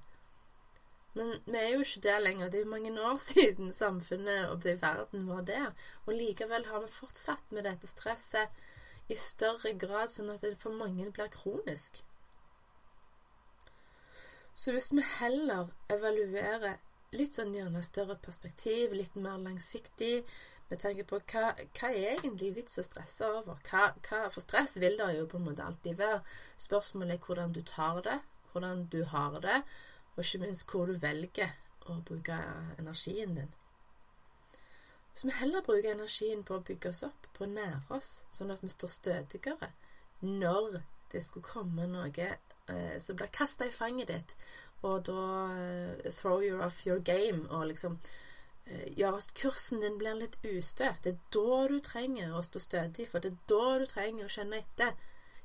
Men 1.13 1.35
vi 1.45 1.57
er 1.59 1.67
jo 1.75 1.83
ikke 1.85 2.01
der 2.07 2.19
lenger. 2.19 2.49
Det 2.49 2.59
er 2.59 2.65
jo 2.65 2.71
mange 2.71 2.93
år 3.01 3.17
siden 3.29 3.73
samfunnet 3.73 4.49
og 4.49 4.65
verden 4.81 5.27
var 5.29 5.41
der. 5.41 5.73
Og 6.05 6.13
likevel 6.17 6.65
har 6.65 6.81
vi 6.81 6.89
fortsatt 6.91 7.51
med 7.51 7.63
dette 7.69 7.87
stresset 7.87 8.49
i 9.11 9.15
større 9.19 9.75
grad, 9.77 10.09
sånn 10.09 10.31
at 10.33 10.41
det 10.41 10.57
for 10.57 10.73
mange 10.73 11.09
blir 11.11 11.29
kronisk. 11.31 12.01
Så 14.53 14.71
hvis 14.71 14.91
vi 14.93 15.03
heller 15.19 15.71
evaluerer 15.91 16.77
litt 17.13 17.37
sånn 17.37 17.53
gjerne 17.53 17.81
større 17.85 18.17
perspektiv, 18.21 18.93
litt 18.97 19.15
mer 19.15 19.39
langsiktig, 19.41 20.23
med 20.69 20.81
tanke 20.81 21.05
på 21.05 21.19
hva, 21.29 21.49
hva 21.77 21.89
er 21.91 22.13
egentlig 22.15 22.53
vits 22.55 22.79
å 22.81 22.85
stresse 22.85 23.27
over? 23.29 23.59
Hva, 23.67 23.89
hva, 24.07 24.21
for 24.33 24.41
stress 24.41 24.77
vil 24.81 24.95
det 24.97 25.09
jo 25.17 25.25
på 25.29 25.37
en 25.37 25.49
måte 25.49 25.65
alltid 25.65 25.99
være. 25.99 26.21
Spørsmålet 26.57 27.17
er 27.17 27.27
hvordan 27.27 27.53
du 27.53 27.61
tar 27.67 27.99
det, 28.05 28.19
hvordan 28.53 28.87
du 28.93 29.03
har 29.11 29.37
det, 29.43 29.59
og 30.15 30.23
ikke 30.23 30.41
minst 30.45 30.65
hvor 30.69 30.89
du 30.89 30.97
velger 31.01 31.53
å 31.89 31.99
bruke 32.07 32.37
energien 32.79 33.35
din. 33.37 33.51
Hvis 35.13 35.27
vi 35.27 35.35
heller 35.37 35.61
bruker 35.65 35.91
energien 35.93 36.41
på 36.45 36.57
å 36.57 36.65
bygge 36.65 36.89
oss 36.89 37.03
opp, 37.05 37.27
på 37.35 37.45
å 37.45 37.51
nære 37.51 37.83
oss, 37.93 38.23
sånn 38.33 38.53
at 38.53 38.63
vi 38.65 38.71
står 38.73 38.93
stødigere 38.95 39.73
når 40.23 40.79
det 41.11 41.21
skulle 41.25 41.45
komme 41.45 41.85
noe 41.89 42.09
eh, 42.69 42.99
som 42.99 43.15
blir 43.15 43.31
kasta 43.33 43.67
i 43.67 43.71
fanget 43.71 44.07
ditt, 44.07 44.35
og 44.83 45.05
da 45.07 45.23
eh, 45.55 46.11
throw 46.11 46.41
you 46.43 46.61
off 46.61 46.85
your 46.87 46.99
game, 46.99 47.49
og 47.49 47.67
liksom 47.67 47.99
eh, 48.65 48.93
gjør 48.97 49.17
at 49.21 49.33
kursen 49.39 49.81
din 49.81 49.97
blir 49.97 50.19
litt 50.19 50.37
ustø. 50.43 50.91
Det 51.03 51.15
er 51.15 51.23
da 51.35 51.63
du 51.71 51.79
trenger 51.79 52.35
å 52.35 52.43
stå 52.43 52.59
stødig, 52.59 53.07
for 53.09 53.23
det 53.23 53.33
er 53.33 53.41
da 53.51 53.79
du 53.79 53.87
trenger 53.87 54.27
å 54.27 54.35
kjenne 54.35 54.61
etter 54.63 54.95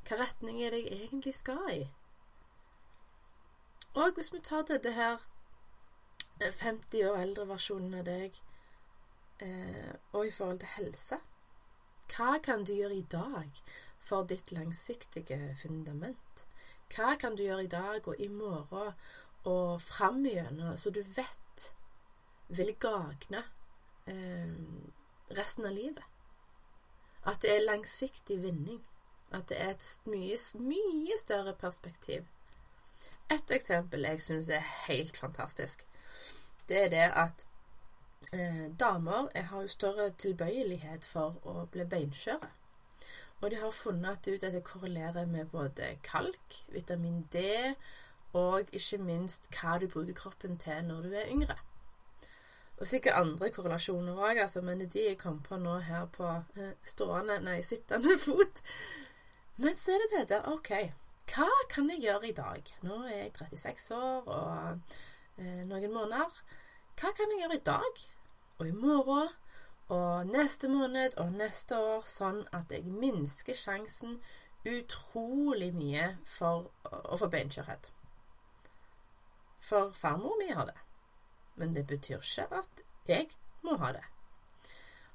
hva 0.09 0.19
retning 0.23 0.63
er 0.63 0.73
det 0.73 0.85
jeg 0.85 1.01
egentlig 1.05 1.35
skal 1.37 1.71
i. 1.71 1.83
Og 3.99 4.15
hvis 4.15 4.33
vi 4.33 4.41
tar 4.45 4.63
dette 4.69 4.93
her 4.95 5.23
50 6.41 7.01
eh, 7.01 7.11
år 7.11 7.23
eldre 7.23 7.47
versjonen 7.49 7.99
av 7.99 8.07
deg, 8.07 8.37
eh, 9.43 9.95
og 10.13 10.27
i 10.27 10.35
forhold 10.35 10.61
til 10.63 10.75
helse 10.77 11.19
Hva 12.09 12.39
kan 12.43 12.65
du 12.65 12.73
gjøre 12.73 12.97
i 12.97 13.07
dag 13.11 13.63
for 14.01 14.27
ditt 14.27 14.53
langsiktige 14.53 15.57
fundament? 15.63 16.48
Hva 16.95 17.15
kan 17.21 17.37
du 17.37 17.43
gjøre 17.45 17.65
i 17.65 17.73
dag 17.73 18.09
og 18.09 18.21
i 18.21 18.29
morgen 18.29 18.93
og 19.45 19.81
framigjennom, 19.83 20.77
så 20.77 20.91
du 20.91 21.03
vet 21.17 21.67
vil 22.49 22.73
gagne 22.81 23.43
eh, 24.09 24.55
resten 25.37 25.69
av 25.69 25.77
livet? 25.77 26.05
At 27.29 27.43
det 27.43 27.55
er 27.55 27.67
langsiktig 27.67 28.41
vinning. 28.43 28.81
At 29.33 29.51
det 29.51 29.61
er 29.61 29.75
et 29.75 29.89
mye, 30.09 30.37
mye 30.65 31.19
større 31.21 31.53
perspektiv. 31.55 32.25
Et 33.31 33.51
eksempel 33.51 34.07
jeg 34.09 34.23
syns 34.25 34.49
er 34.49 34.65
helt 34.87 35.17
fantastisk, 35.17 35.85
det 36.69 36.85
er 36.85 36.89
det 36.89 37.05
at 37.17 37.47
eh, 38.33 38.71
damer 38.81 39.29
har 39.35 39.61
jo 39.61 39.69
større 39.69 40.11
tilbøyelighet 40.11 41.05
for 41.05 41.37
å 41.45 41.67
bli 41.73 41.85
beinskjøre. 41.85 42.49
Og 43.41 43.51
de 43.51 43.61
har 43.61 43.71
funnet 43.71 44.27
ut 44.27 44.45
at 44.45 44.53
det 44.53 44.65
korrelerer 44.67 45.27
med 45.27 45.47
både 45.53 45.95
kalk, 46.03 46.63
vitamin 46.75 47.23
D 47.33 47.45
og 48.37 48.69
ikke 48.73 48.99
minst 49.01 49.49
hva 49.55 49.79
du 49.81 49.87
bruker 49.89 50.17
kroppen 50.17 50.59
til 50.61 50.85
når 50.85 51.07
du 51.07 51.15
er 51.15 51.31
yngre. 51.33 51.57
Og 52.79 52.87
sikkert 52.87 53.19
andre 53.19 53.51
korrelasjoner 53.51 54.19
òg, 54.19 54.39
altså, 54.43 54.61
men 54.63 54.85
de 54.87 55.05
jeg 55.09 55.19
kom 55.19 55.41
på 55.43 55.57
nå 55.59 55.79
her 55.87 56.07
på 56.15 56.29
eh, 56.57 56.75
stående, 56.87 57.41
nei, 57.43 57.61
sittende 57.67 58.19
fot. 58.27 58.63
Men 59.57 59.75
så 59.77 59.97
er 59.97 60.05
det 60.05 60.11
dette, 60.15 60.43
OK, 60.47 60.71
hva 61.33 61.49
kan 61.73 61.91
jeg 61.91 62.05
gjøre 62.07 62.29
i 62.29 62.37
dag? 62.37 62.71
Nå 62.87 63.03
er 63.09 63.25
jeg 63.25 63.33
36 63.35 63.97
år 63.97 64.31
og 64.31 64.95
eh, 65.39 65.65
noen 65.67 65.93
måneder. 65.95 66.39
Hva 66.99 67.11
kan 67.17 67.35
jeg 67.35 67.43
gjøre 67.43 67.59
i 67.59 67.67
dag 67.67 68.05
og 68.59 68.69
i 68.69 68.75
morgen 68.75 69.35
og 69.89 70.27
neste 70.27 70.69
måned 70.69 71.17
og 71.17 71.33
neste 71.33 71.79
år, 71.79 72.05
sånn 72.05 72.43
at 72.53 72.73
jeg 72.73 72.93
minsker 72.93 73.57
sjansen 73.57 74.19
utrolig 74.69 75.71
mye 75.73 76.11
for 76.29 76.69
å 76.85 77.17
få 77.17 77.31
beinskjørhet. 77.33 77.91
For 79.65 79.91
farmor 79.97 80.37
mi 80.41 80.51
har 80.53 80.69
det, 80.69 80.77
men 81.57 81.75
det 81.75 81.87
betyr 81.89 82.21
ikke 82.21 82.61
at 82.61 82.85
jeg 83.09 83.31
må 83.65 83.79
ha 83.81 83.93
det. 83.97 84.05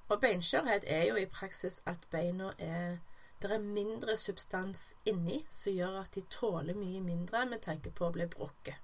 Og 0.10 0.20
beinskjørhet 0.22 0.86
er 0.90 1.08
jo 1.10 1.18
i 1.22 1.30
praksis 1.30 1.80
at 1.90 2.10
beina 2.12 2.54
er 2.58 3.00
det 3.44 3.52
er 3.52 3.60
mindre 3.60 4.16
substans 4.18 4.94
inni 5.06 5.42
som 5.52 5.74
gjør 5.76 5.98
at 6.00 6.14
de 6.16 6.22
tåler 6.32 6.78
mye 6.80 7.02
mindre 7.04 7.42
med 7.50 7.60
tanke 7.66 7.92
på 7.92 8.08
å 8.08 8.14
bli 8.16 8.28
brukket. 8.32 8.78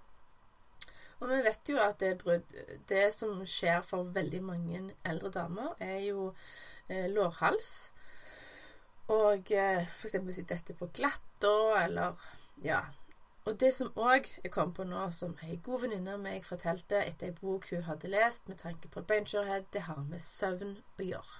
Og 1.19 1.27
vi 1.27 1.39
vet 1.43 1.69
jo 1.71 1.79
at 1.83 1.99
det, 1.99 2.13
brudd, 2.21 2.53
det 2.87 3.09
som 3.15 3.41
skjer 3.47 3.81
for 3.83 4.11
veldig 4.15 4.39
mange 4.43 4.83
eldre 5.05 5.31
damer, 5.35 5.73
er 5.83 5.99
jo 6.05 6.29
eh, 6.87 7.09
lårhals. 7.11 7.91
Og 9.11 9.51
eh, 9.51 9.83
f.eks. 9.83 10.15
hvis 10.23 10.39
de 10.41 10.47
detter 10.53 10.77
på 10.79 10.87
glatta, 10.95 11.55
eller 11.83 12.23
ja. 12.63 12.85
Og 13.49 13.59
det 13.59 13.71
som 13.75 13.91
òg 13.97 14.27
jeg 14.43 14.51
kom 14.53 14.71
på 14.75 14.85
nå, 14.85 15.07
som 15.15 15.35
ei 15.43 15.57
god 15.65 15.83
venninne 15.83 16.13
av 16.15 16.23
meg 16.23 16.45
fortalte 16.45 17.01
etter 17.01 17.31
ei 17.31 17.35
bok 17.35 17.69
hun 17.71 17.87
hadde 17.87 18.11
lest 18.11 18.47
med 18.51 18.59
tanke 18.61 18.91
på 18.93 19.03
beinskjørhet, 19.09 19.71
det 19.73 19.87
har 19.87 20.03
med 20.05 20.21
søvn 20.23 20.75
å 20.99 21.07
gjøre. 21.07 21.39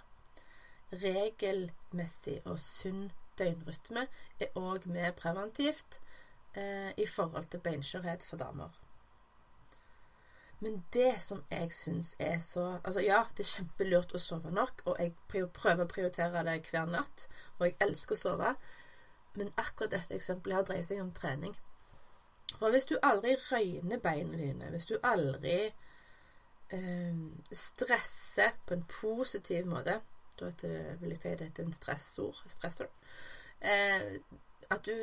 Regelmessig 1.03 2.39
og 2.50 2.57
sunn 2.63 3.12
døgnrytme 3.38 4.07
er 4.41 4.57
òg 4.57 4.89
med 4.89 5.13
preventivt 5.19 6.00
eh, 6.57 6.91
i 6.98 7.05
forhold 7.05 7.51
til 7.51 7.62
beinskjørhet 7.63 8.25
for 8.25 8.41
damer. 8.41 8.74
Men 10.60 10.84
det 10.94 11.13
som 11.24 11.44
jeg 11.51 11.72
syns 11.72 12.16
er 12.20 12.39
så 12.44 12.80
Altså, 12.84 13.00
ja, 13.00 13.24
det 13.38 13.46
er 13.46 13.54
kjempelurt 13.54 14.13
å 14.16 14.20
sove 14.20 14.51
nok, 14.51 14.84
og 14.86 15.00
jeg 15.00 15.16
prøver 15.30 15.86
å 15.86 15.92
prioritere 15.92 16.44
det 16.44 16.60
hver 16.68 16.89
natt, 16.92 17.28
og 17.58 17.66
jeg 17.68 17.78
elsker 17.86 18.18
å 18.18 18.20
sove, 18.24 18.54
men 19.39 19.54
akkurat 19.58 19.94
dette 19.96 20.18
eksempelet 20.18 20.58
her 20.58 20.68
dreier 20.68 20.88
seg 20.88 21.01
om 21.04 21.13
trening. 21.16 21.56
For 22.58 22.74
hvis 22.74 22.89
du 22.89 22.98
aldri 23.06 23.36
røyner 23.51 24.01
beina 24.04 24.38
dine, 24.38 24.72
hvis 24.74 24.89
du 24.89 24.98
aldri 25.06 25.58
eh, 26.75 27.20
stresser 27.56 28.58
på 28.66 28.74
en 28.75 28.88
positiv 28.89 29.68
måte 29.70 30.00
Da 30.39 30.50
vil 30.62 31.12
jeg 31.12 31.18
si 31.20 31.30
at 31.30 31.42
dette 31.42 31.62
er 31.62 31.68
en 31.68 31.75
stressord. 31.75 32.38
Stressor. 32.48 32.88
Eh, 33.60 34.18
at 34.72 34.86
du 34.86 34.94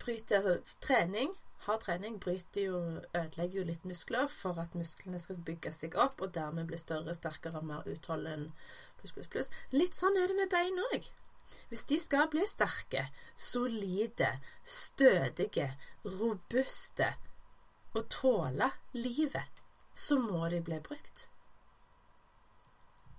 bryter 0.00 0.40
Altså, 0.40 0.74
trening 0.80 1.34
hard 1.66 1.84
trening 1.84 2.18
bryter 2.20 2.66
jo, 2.66 2.78
ødelegger 3.12 3.60
jo 3.60 3.64
litt 3.68 3.86
muskler 3.88 4.30
for 4.32 4.60
at 4.62 4.76
musklene 4.78 5.20
skal 5.20 5.40
bygge 5.44 5.72
seg 5.76 5.96
opp, 6.00 6.20
og 6.24 6.34
dermed 6.34 6.70
bli 6.70 6.78
større, 6.80 7.14
sterkere, 7.16 7.62
mer 7.62 7.88
utholden, 7.90 8.50
pluss, 9.00 9.12
pluss, 9.16 9.28
pluss. 9.32 9.50
Litt 9.76 9.98
sånn 9.98 10.16
er 10.16 10.30
det 10.30 10.38
med 10.38 10.52
bein 10.52 10.80
òg. 10.90 11.10
Hvis 11.68 11.84
de 11.90 11.98
skal 12.00 12.28
bli 12.30 12.44
sterke, 12.46 13.08
solide, 13.36 14.30
stødige, 14.64 15.72
robuste 16.06 17.10
og 17.94 18.06
tåle 18.12 18.70
livet, 18.94 19.60
så 19.92 20.18
må 20.18 20.46
de 20.48 20.62
bli 20.64 20.78
brukt. 20.80 21.26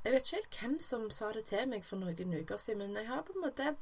Jeg 0.01 0.13
vet 0.15 0.25
ikke 0.25 0.37
helt 0.39 0.59
hvem 0.61 0.77
som 0.81 1.09
sa 1.13 1.29
det 1.35 1.45
til 1.51 1.67
meg 1.69 1.85
for 1.85 2.01
noen 2.01 2.33
uker 2.39 2.57
siden, 2.57 2.87
men 2.87 2.97
jeg 2.97 3.11
har 3.11 3.21
på 3.27 3.35
en 3.35 3.43
måte 3.43 3.75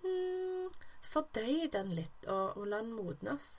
mm, 0.00 0.70
fordøyd 1.04 1.68
den 1.74 1.92
litt 1.98 2.28
og, 2.32 2.56
og 2.56 2.68
la 2.70 2.80
den 2.80 2.94
modnes. 2.96 3.58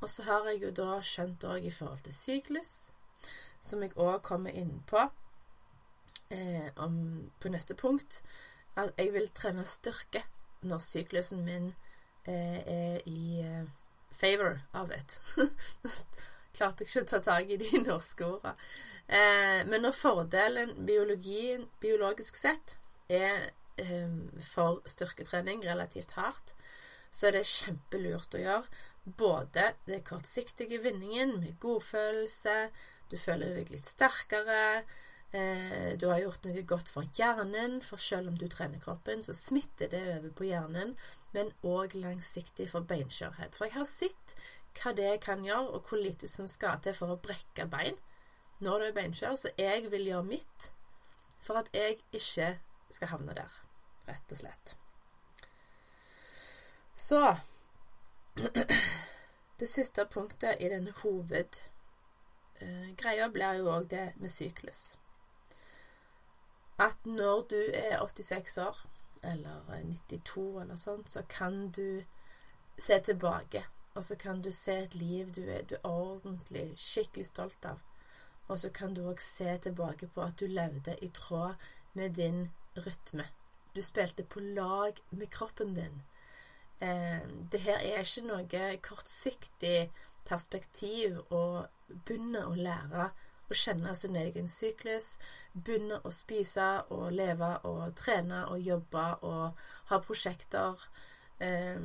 Og 0.00 0.10
så 0.10 0.26
har 0.26 0.50
jeg 0.50 0.62
jo 0.62 0.72
da 0.76 0.98
skjønt 1.00 1.44
òg 1.48 1.64
i 1.64 1.72
forhold 1.72 2.04
til 2.04 2.14
syklus, 2.14 2.72
som 3.60 3.82
jeg 3.82 3.96
òg 3.96 4.20
kommer 4.22 4.52
inn 4.54 4.82
på 4.86 5.00
eh, 6.30 6.68
om, 6.76 6.98
på 7.40 7.52
neste 7.52 7.74
punkt, 7.74 8.20
at 8.76 8.92
jeg 8.98 9.12
vil 9.14 9.30
trene 9.34 9.64
styrke 9.64 10.22
når 10.66 10.84
syklusen 10.84 11.44
min 11.46 11.72
eh, 12.28 12.60
er 12.60 13.00
i 13.08 13.40
eh, 13.40 13.64
favor 14.12 14.60
av 14.76 14.92
it. 14.92 15.18
Klarte 16.56 16.84
jeg 16.84 16.90
ikke 16.90 17.04
å 17.04 17.10
ta 17.10 17.22
tak 17.24 17.52
i 17.52 17.60
de 17.60 17.82
norske 17.88 18.26
ordene. 18.26 18.56
Eh, 19.06 19.62
men 19.68 19.84
når 19.84 19.94
fordelen 19.94 20.74
biologien, 20.86 21.68
biologisk 21.80 22.38
sett 22.40 22.76
er 23.08 23.52
eh, 23.78 24.12
for 24.42 24.82
styrketrening 24.88 25.64
relativt 25.64 26.16
hardt, 26.18 26.56
så 27.10 27.28
er 27.28 27.38
det 27.38 27.48
kjempelurt 27.48 28.34
å 28.34 28.42
gjøre 28.42 28.84
både 29.06 29.72
det 29.86 30.02
kortsiktige 30.04 30.80
vinningen 30.82 31.36
med 31.40 31.58
godfølelse, 31.62 32.56
du 33.10 33.16
føler 33.16 33.54
deg 33.54 33.70
litt 33.70 33.86
sterkere, 33.86 34.82
eh, 35.30 35.92
du 35.94 36.08
har 36.10 36.24
gjort 36.24 36.48
noe 36.48 36.64
godt 36.66 36.90
for 36.90 37.06
hjernen, 37.14 37.78
for 37.86 38.02
selv 38.02 38.32
om 38.32 38.38
du 38.38 38.48
trener 38.50 38.82
kroppen, 38.82 39.22
så 39.22 39.34
smitter 39.36 39.92
det 39.92 40.02
over 40.16 40.32
på 40.34 40.48
hjernen, 40.48 40.96
men 41.36 41.52
òg 41.62 41.94
langsiktig 41.94 42.68
for 42.72 42.86
beinskjørhet. 42.88 43.54
For 43.54 43.68
jeg 43.68 43.78
har 43.78 43.90
sett 43.90 44.36
hva 44.76 44.92
det 44.96 45.12
kan 45.24 45.44
gjøre, 45.46 45.76
og 45.78 45.86
hvor 45.86 46.02
lite 46.02 46.28
som 46.28 46.50
skal 46.50 46.82
til 46.82 46.96
for 46.96 47.14
å 47.14 47.20
brekke 47.22 47.68
bein 47.70 47.96
når 48.58 48.80
du 48.80 48.86
er 48.88 48.96
beinskjør, 48.96 49.36
så 49.38 49.52
jeg 49.60 49.90
vil 49.92 50.08
gjøre 50.08 50.26
mitt 50.26 50.70
for 51.44 51.60
at 51.60 51.70
jeg 51.76 52.00
ikke 52.16 52.56
skal 52.90 53.12
havne 53.12 53.36
der, 53.36 53.52
rett 54.08 54.32
og 54.32 54.40
slett. 54.40 54.74
Så 56.96 57.20
Det 59.58 59.68
siste 59.68 60.06
punktet 60.12 60.56
i 60.60 60.68
denne 60.68 60.92
hovedgreia 61.00 63.28
blir 63.32 63.54
jo 63.60 63.70
òg 63.72 63.84
det 63.90 64.12
med 64.20 64.30
syklus. 64.30 64.98
At 66.78 67.06
når 67.08 67.46
du 67.50 67.60
er 67.72 68.02
86 68.02 68.58
år, 68.58 68.76
eller 69.22 69.62
92 70.10 70.60
eller 70.60 70.76
sånn, 70.76 71.04
så 71.08 71.22
kan 71.28 71.70
du 71.72 72.04
se 72.78 73.00
tilbake. 73.00 73.64
Og 73.96 74.04
så 74.04 74.16
kan 74.20 74.42
du 74.44 74.50
se 74.52 74.76
et 74.84 74.94
liv 74.94 75.32
du 75.32 75.48
er, 75.48 75.62
du 75.64 75.74
er 75.78 75.86
ordentlig, 75.88 76.74
skikkelig 76.76 77.26
stolt 77.30 77.64
av. 77.64 77.80
Og 78.48 78.58
så 78.60 78.70
kan 78.70 78.94
du 78.94 79.06
òg 79.08 79.20
se 79.24 79.58
tilbake 79.64 80.06
på 80.12 80.22
at 80.22 80.40
du 80.40 80.46
levde 80.46 80.96
i 81.00 81.08
tråd 81.08 81.54
med 81.96 82.10
din 82.20 82.50
rytme. 82.76 83.24
Du 83.74 83.82
spilte 83.82 84.24
på 84.24 84.40
lag 84.40 85.00
med 85.10 85.30
kroppen 85.32 85.74
din. 85.74 86.02
Eh, 86.80 87.22
det 87.52 87.60
her 87.60 87.78
er 87.80 88.02
ikke 88.04 88.26
noe 88.26 88.64
kortsiktig 88.84 89.90
perspektiv 90.26 91.20
å 91.32 91.66
begynne 91.88 92.42
å 92.44 92.54
lære 92.58 93.10
å 93.46 93.54
kjenne 93.54 93.94
sin 93.94 94.16
egen 94.18 94.48
syklus, 94.50 95.16
begynne 95.54 96.00
å 96.04 96.10
spise 96.10 96.66
og 96.90 97.12
leve 97.14 97.52
og 97.68 97.94
trene 97.98 98.42
og 98.50 98.60
jobbe 98.60 99.06
og 99.28 99.62
ha 99.90 100.00
prosjekter. 100.02 100.82
Eh, 101.40 101.80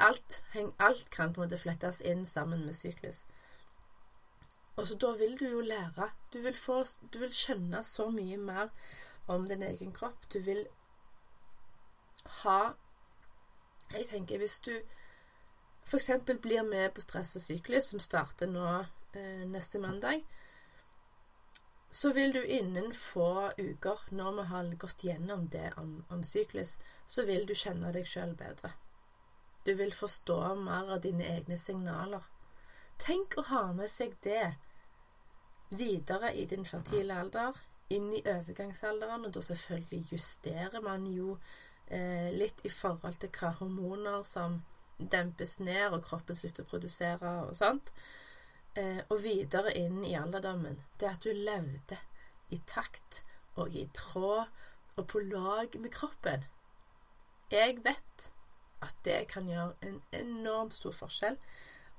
alt, 0.00 0.42
alt 0.78 1.10
kan 1.14 1.32
på 1.32 1.42
en 1.42 1.46
måte 1.46 1.60
flettes 1.60 2.02
inn 2.02 2.26
sammen 2.26 2.66
med 2.66 2.76
syklus. 2.76 3.24
Og 4.76 4.88
så 4.88 4.96
da 4.98 5.12
vil 5.14 5.36
du 5.38 5.46
jo 5.46 5.60
lære. 5.60 6.10
Du 6.32 6.40
vil, 6.42 6.56
få, 6.56 6.82
du 7.12 7.20
vil 7.22 7.32
skjønne 7.32 7.84
så 7.86 8.08
mye 8.10 8.36
mer 8.36 8.72
om 9.30 9.46
din 9.48 9.62
egen 9.62 9.92
kropp. 9.94 10.26
Du 10.32 10.40
vil 10.42 10.64
ha 12.42 12.74
Jeg 13.92 14.06
tenker 14.08 14.40
hvis 14.40 14.60
du 14.64 14.72
f.eks. 15.84 16.10
blir 16.40 16.62
med 16.62 16.94
på 16.94 17.04
Stress 17.04 17.36
og 17.36 17.44
syklus, 17.44 17.90
som 17.92 18.00
starter 18.00 18.48
nå 18.50 18.66
eh, 19.12 19.44
neste 19.48 19.78
mandag, 19.78 20.24
så 21.94 22.12
vil 22.12 22.32
du 22.34 22.40
innen 22.42 22.94
få 22.94 23.52
uker, 23.58 24.00
når 24.10 24.32
vi 24.32 24.46
har 24.50 24.70
gått 24.82 25.04
gjennom 25.04 25.48
det 25.48 25.68
om, 25.76 26.04
om 26.08 26.24
syklus, 26.24 26.78
så 27.06 27.22
vil 27.28 27.46
du 27.46 27.54
kjenne 27.54 27.92
deg 27.94 28.08
sjøl 28.08 28.34
bedre. 28.34 28.72
Du 29.64 29.74
vil 29.78 29.94
forstå 29.94 30.38
mer 30.58 30.90
av 30.96 31.04
dine 31.04 31.28
egne 31.36 31.58
signaler. 31.58 32.24
Tenk 32.98 33.38
å 33.38 33.46
ha 33.52 33.62
med 33.72 33.90
seg 33.90 34.16
det 34.26 34.56
videre 35.70 36.32
i 36.34 36.48
din 36.50 36.66
fertile 36.66 37.20
alder, 37.20 37.56
inn 37.94 38.10
i 38.16 38.24
overgangsalderen, 38.26 39.28
og 39.28 39.36
da 39.36 39.44
selvfølgelig 39.44 40.16
justerer 40.16 40.82
man 40.82 41.06
jo 41.06 41.38
eh, 41.88 42.30
litt 42.34 42.64
i 42.64 42.72
forhold 42.72 43.18
til 43.20 43.32
hva 43.38 43.52
hormoner 43.60 44.22
som 44.28 44.62
dempes 44.98 45.58
ned, 45.60 45.92
og 45.92 46.04
kroppen 46.06 46.36
slutter 46.38 46.64
å 46.64 46.70
produsere 46.70 47.32
og 47.48 47.54
sånt. 47.58 47.92
Eh, 48.74 49.00
og 49.08 49.20
videre 49.22 49.74
inn 49.78 50.02
i 50.06 50.16
alderdommen. 50.18 50.80
Det 50.98 51.10
at 51.10 51.26
du 51.26 51.32
levde 51.32 51.98
i 52.54 52.60
takt 52.66 53.22
og 53.60 53.74
i 53.74 53.86
tråd 53.94 54.50
og 54.96 55.06
på 55.10 55.22
lag 55.26 55.74
med 55.78 55.92
kroppen. 55.94 56.46
Jeg 57.50 57.78
vet 57.84 58.30
at 58.84 58.98
det 59.06 59.24
kan 59.30 59.48
gjøre 59.48 59.74
en 59.86 60.00
enormt 60.12 60.74
stor 60.74 60.94
forskjell. 60.94 61.38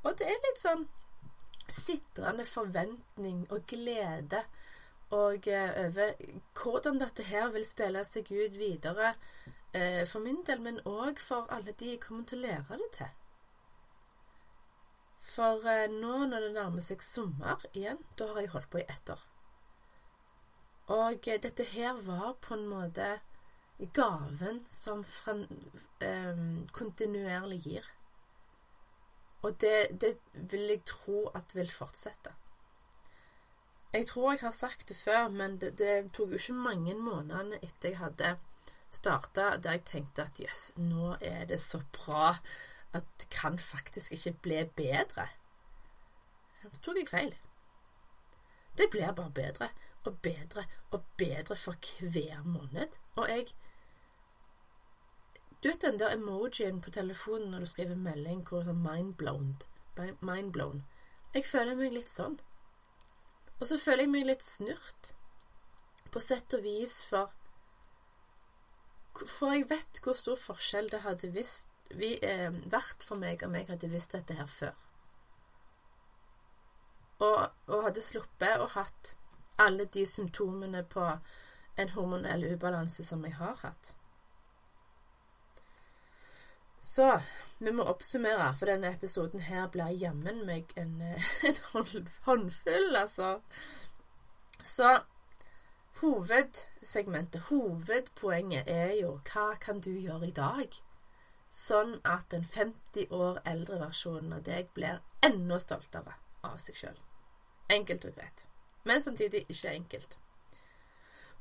Og 0.03 0.17
det 0.19 0.27
er 0.29 0.43
litt 0.43 0.61
sånn 0.61 0.85
sitrende 1.71 2.45
forventning 2.45 3.45
og 3.49 3.65
glede 3.69 4.43
og 5.15 5.47
eh, 5.47 5.71
over 5.85 6.13
hvordan 6.57 6.99
dette 7.01 7.25
her 7.29 7.49
vil 7.53 7.65
spille 7.65 8.03
seg 8.07 8.29
ut 8.31 8.57
videre 8.57 9.13
eh, 9.75 10.01
for 10.07 10.23
min 10.23 10.41
del, 10.47 10.63
men 10.63 10.81
òg 10.89 11.21
for 11.21 11.51
alle 11.53 11.75
de 11.75 11.93
jeg 11.93 12.01
kommer 12.03 12.25
til 12.29 12.41
å 12.41 12.47
lære 12.47 12.79
det 12.81 12.91
til. 12.97 13.13
For 15.25 15.65
eh, 15.69 15.87
nå 15.91 16.17
når 16.29 16.47
det 16.47 16.51
nærmer 16.57 16.85
seg 16.85 17.03
sommer 17.05 17.63
igjen, 17.73 18.01
da 18.17 18.29
har 18.31 18.43
jeg 18.43 18.53
holdt 18.53 18.71
på 18.73 18.81
i 18.81 18.89
ett 18.95 19.13
år. 19.13 19.23
Og 20.95 21.27
eh, 21.27 21.41
dette 21.41 21.65
her 21.73 21.97
var 22.05 22.35
på 22.45 22.53
en 22.57 22.67
måte 22.69 23.09
gaven 23.97 24.61
som 24.69 25.03
frem, 25.03 25.43
eh, 25.99 26.45
kontinuerlig 26.71 27.59
gir. 27.65 27.91
Og 29.45 29.59
det, 29.61 29.99
det 30.01 30.15
vil 30.33 30.69
jeg 30.71 30.85
tro 30.89 31.27
at 31.37 31.53
vil 31.57 31.69
fortsette. 31.73 32.33
Jeg 33.93 34.07
tror 34.07 34.31
jeg 34.31 34.41
har 34.41 34.51
sagt 34.51 34.89
det 34.89 34.97
før, 34.97 35.29
men 35.29 35.57
det, 35.61 35.77
det 35.79 36.11
tok 36.13 36.33
jo 36.33 36.39
ikke 36.39 36.53
mange 36.53 36.95
månedene 36.99 37.59
etter 37.63 37.93
jeg 37.93 37.99
hadde 38.01 38.31
starta, 38.91 39.57
der 39.57 39.71
jeg 39.71 39.85
tenkte 39.85 40.23
at 40.23 40.39
jøss, 40.39 40.71
nå 40.77 41.15
er 41.21 41.45
det 41.45 41.59
så 41.59 41.81
bra 41.91 42.35
at 42.95 43.03
det 43.19 43.29
kan 43.29 43.57
faktisk 43.59 44.11
ikke 44.11 44.37
bli 44.41 44.61
bedre. 44.75 45.27
Så 46.71 46.81
tok 46.81 46.97
jeg 46.97 47.09
feil. 47.09 47.35
Det 48.77 48.89
blir 48.91 49.11
bare 49.11 49.31
bedre 49.31 49.69
og 50.05 50.17
bedre 50.21 50.65
og 50.91 51.03
bedre 51.17 51.55
for 51.55 51.75
hver 51.99 52.43
måned. 52.43 52.97
Og 53.15 53.29
jeg 53.29 53.47
du 55.63 55.69
vet 55.69 55.81
den 55.81 55.99
der 55.99 56.13
emojien 56.13 56.81
på 56.81 56.91
telefonen 56.91 57.51
når 57.51 57.59
du 57.59 57.65
skriver 57.65 57.95
melding 57.95 58.43
hvor 58.47 58.59
det 58.59 58.69
er 58.69 58.73
mindblown? 58.73 59.55
Mindblown. 60.21 60.83
Jeg 61.33 61.45
føler 61.45 61.75
meg 61.79 61.95
litt 61.95 62.11
sånn. 62.11 62.35
Og 63.59 63.65
så 63.67 63.79
føler 63.81 64.05
jeg 64.05 64.11
meg 64.13 64.27
litt 64.27 64.43
snurt. 64.45 65.15
På 66.13 66.21
sett 66.21 66.53
og 66.53 66.61
vis, 66.63 66.99
for 67.09 67.33
For 69.15 69.53
jeg 69.53 69.69
vet 69.69 70.01
hvor 70.03 70.17
stor 70.17 70.39
forskjell 70.39 70.89
det 70.91 71.03
hadde 71.05 71.31
visst, 71.35 71.69
vi, 71.95 72.15
eh, 72.21 72.51
vært 72.71 73.05
for 73.05 73.21
meg 73.21 73.43
om 73.45 73.55
jeg 73.55 73.69
hadde 73.69 73.91
visst 73.91 74.15
dette 74.17 74.35
her 74.35 74.49
før. 74.49 74.73
Og, 77.23 77.45
og 77.71 77.85
hadde 77.85 78.03
sluppet 78.03 78.59
å 78.59 78.67
hatt 78.73 79.13
alle 79.61 79.85
de 79.87 80.03
symptomene 80.05 80.83
på 80.83 81.05
en 81.79 81.93
hormonell 81.95 82.43
ubalanse 82.51 83.05
som 83.07 83.23
jeg 83.23 83.37
har 83.39 83.55
hatt. 83.61 83.93
Så 86.85 87.07
vi 87.57 87.71
må 87.71 87.85
oppsummere, 87.89 88.51
for 88.59 88.69
denne 88.69 88.91
episoden 88.93 89.41
her 89.47 89.69
blir 89.73 89.95
jammen 89.95 90.43
meg 90.45 90.69
en, 90.77 90.99
en 91.49 92.09
håndfull, 92.27 92.91
altså. 92.99 93.39
Så 94.61 94.91
hovedsegmentet, 96.01 97.47
hovedpoenget, 97.49 98.67
er 98.67 98.93
jo 98.99 99.19
hva 99.31 99.53
kan 99.61 99.79
du 99.79 99.91
gjøre 99.93 100.27
i 100.27 100.35
dag 100.35 100.81
sånn 101.55 101.99
at 102.03 102.27
den 102.33 102.43
50 102.43 103.13
år 103.15 103.39
eldre 103.47 103.79
versjonen 103.79 104.33
av 104.35 104.43
deg 104.47 104.71
blir 104.75 104.99
enda 105.23 105.59
stoltere 105.61 106.17
av 106.43 106.57
seg 106.61 106.79
sjøl. 106.81 106.99
Enkelt 107.71 108.05
og 108.09 108.17
greit, 108.17 108.45
men 108.83 109.01
samtidig 109.01 109.45
ikke 109.47 109.71
enkelt. 109.71 110.17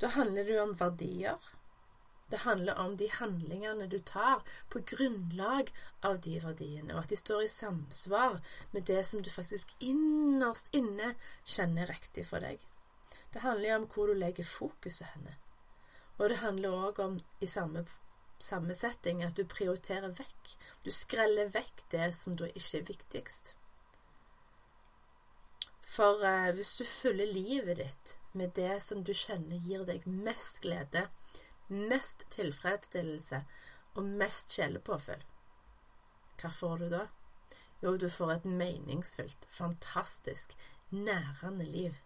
Da 0.00 0.10
handler 0.14 0.46
det 0.46 0.56
jo 0.56 0.62
om 0.62 0.76
verdier. 0.78 1.50
Det 2.30 2.40
handler 2.42 2.78
om 2.80 2.94
de 2.98 3.10
handlingene 3.12 3.86
du 3.90 3.98
tar 4.00 4.42
på 4.72 4.80
grunnlag 4.94 5.70
av 6.02 6.20
de 6.24 6.38
verdiene, 6.42 6.94
og 6.94 7.04
at 7.04 7.12
de 7.12 7.18
står 7.20 7.44
i 7.44 7.50
samsvar 7.52 8.38
med 8.72 8.86
det 8.90 9.02
som 9.06 9.22
du 9.22 9.30
faktisk 9.30 9.74
innerst 9.80 10.72
inne 10.74 11.14
kjenner 11.44 11.90
riktig 11.90 12.26
for 12.30 12.42
deg. 12.42 12.62
Det 13.32 13.42
handler 13.42 13.68
jo 13.68 13.76
om 13.80 13.88
hvor 13.94 14.06
du 14.06 14.14
legger 14.18 14.44
fokuset 14.44 15.06
henne. 15.14 15.36
Og 16.18 16.28
det 16.30 16.38
handler 16.38 16.76
òg 16.88 17.00
om, 17.02 17.18
i 17.40 17.46
samme, 17.46 17.84
samme 18.38 18.74
setting, 18.74 19.22
at 19.22 19.36
du 19.36 19.44
prioriterer 19.44 20.14
vekk. 20.14 20.54
Du 20.84 20.90
skreller 20.94 21.50
vekk 21.54 21.84
det 21.90 22.12
som 22.14 22.36
da 22.38 22.50
ikke 22.52 22.80
er 22.80 22.88
viktigst. 22.92 23.54
For 25.94 26.22
eh, 26.26 26.52
hvis 26.54 26.76
du 26.78 26.84
fyller 26.84 27.30
livet 27.30 27.78
ditt 27.78 28.16
med 28.32 28.54
det 28.58 28.80
som 28.82 29.04
du 29.06 29.12
kjenner 29.14 29.62
gir 29.62 29.84
deg 29.86 30.06
mest 30.06 30.62
glede, 30.64 31.06
mest 31.68 32.26
tilfredsstillelse 32.34 33.44
og 33.94 34.08
mest 34.22 34.54
sjelepåfyll, 34.54 35.22
hva 36.40 36.50
får 36.50 36.80
du 36.82 36.88
da? 36.96 37.04
Jo, 37.82 37.94
du 37.96 38.08
får 38.10 38.32
et 38.32 38.48
meningsfylt, 38.48 39.46
fantastisk, 39.50 40.56
nærende 40.90 41.66
liv. 41.68 42.00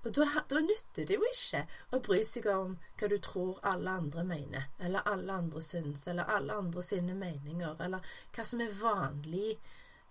Og 0.00 0.14
da, 0.16 0.24
da, 0.48 0.60
nytter 0.64 1.04
det 1.08 1.18
jo 1.18 1.26
ikke 1.28 1.66
å 1.92 2.00
bry 2.04 2.22
seg 2.24 2.46
om 2.48 2.76
hva 3.00 3.08
du 3.12 3.18
tror 3.20 3.58
alle 3.68 3.98
andre 4.00 4.24
mener, 4.24 4.70
eller 4.80 5.04
alle 5.08 5.34
andre 5.42 5.60
syns, 5.64 6.06
eller 6.08 6.30
alle 6.36 6.56
andre 6.56 6.84
sine 6.84 7.16
meninger, 7.18 7.74
eller 7.84 8.14
hva 8.32 8.46
som 8.48 8.62
er 8.64 8.78
vanlig 8.80 9.50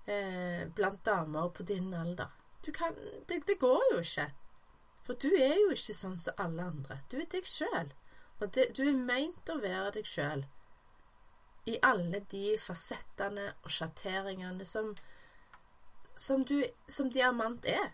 eh, 0.05 0.67
blant 0.77 1.01
damer 1.05 1.49
på 1.49 1.65
din 1.65 1.89
alder. 1.97 2.29
Kan, 2.75 2.93
det, 3.25 3.41
det, 3.47 3.57
går 3.57 3.81
jo 3.93 4.03
ikke. 4.03 4.27
For 5.07 5.17
du 5.17 5.29
er 5.33 5.55
jo 5.57 5.73
ikke 5.73 5.95
sånn 5.97 6.19
som 6.21 6.37
alle 6.43 6.69
andre. 6.69 6.99
Du 7.09 7.17
er 7.17 7.25
deg 7.31 7.47
sjøl. 7.49 7.89
Og 8.39 8.51
det, 8.53 8.69
du 8.77 8.83
er 8.85 8.93
meint 8.93 9.49
å 9.49 9.57
være 9.63 9.95
deg 9.97 10.07
sjøl 10.07 10.45
i 11.69 11.77
alle 11.85 12.21
de 12.31 12.43
fasettene 12.61 13.49
og 13.63 13.71
sjatteringene 13.73 14.65
som, 14.65 14.93
som, 16.13 16.45
som 16.87 17.09
diamant 17.13 17.65
er. 17.69 17.91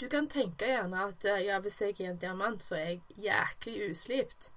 Du 0.00 0.08
kan 0.08 0.28
tenke 0.28 0.68
gjerne 0.68 1.04
at 1.08 1.24
ja, 1.24 1.58
hvis 1.60 1.80
jeg 1.82 2.00
er 2.00 2.10
en 2.10 2.20
diamant, 2.20 2.62
så 2.62 2.76
er 2.76 2.88
jeg 2.88 3.02
jæklig 3.24 3.90
uslipt. 3.90 4.52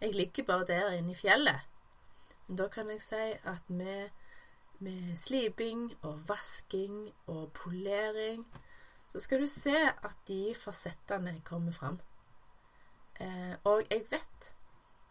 Jeg 0.00 0.14
ligger 0.14 0.44
bare 0.44 0.66
der 0.66 0.90
inne 0.96 1.12
i 1.12 1.18
fjellet. 1.18 1.60
Men 2.46 2.58
da 2.58 2.68
kan 2.68 2.90
jeg 2.90 3.02
si 3.02 3.26
at 3.44 3.70
med 3.70 4.08
med 4.78 5.16
sliping 5.16 5.94
og 6.02 6.28
vasking 6.28 7.12
og 7.26 7.52
polering, 7.52 8.46
så 9.08 9.20
skal 9.20 9.40
du 9.40 9.46
se 9.46 9.76
at 9.88 10.16
de 10.28 10.54
fasettene 10.54 11.40
kommer 11.44 11.72
fram. 11.72 12.00
Eh, 13.20 13.54
og 13.64 13.82
jeg 13.90 14.04
vet 14.10 14.52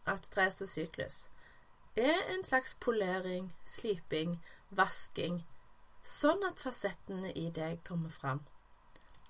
at 0.06 0.26
stress 0.26 0.62
og 0.62 0.68
syklus 0.68 1.30
er 1.96 2.34
en 2.36 2.44
slags 2.44 2.78
polering, 2.82 3.54
sliping, 3.66 4.44
vasking, 4.70 5.46
sånn 6.04 6.44
at 6.46 6.60
fasettene 6.60 7.32
i 7.34 7.50
deg 7.50 7.80
kommer 7.88 8.12
fram. 8.14 8.44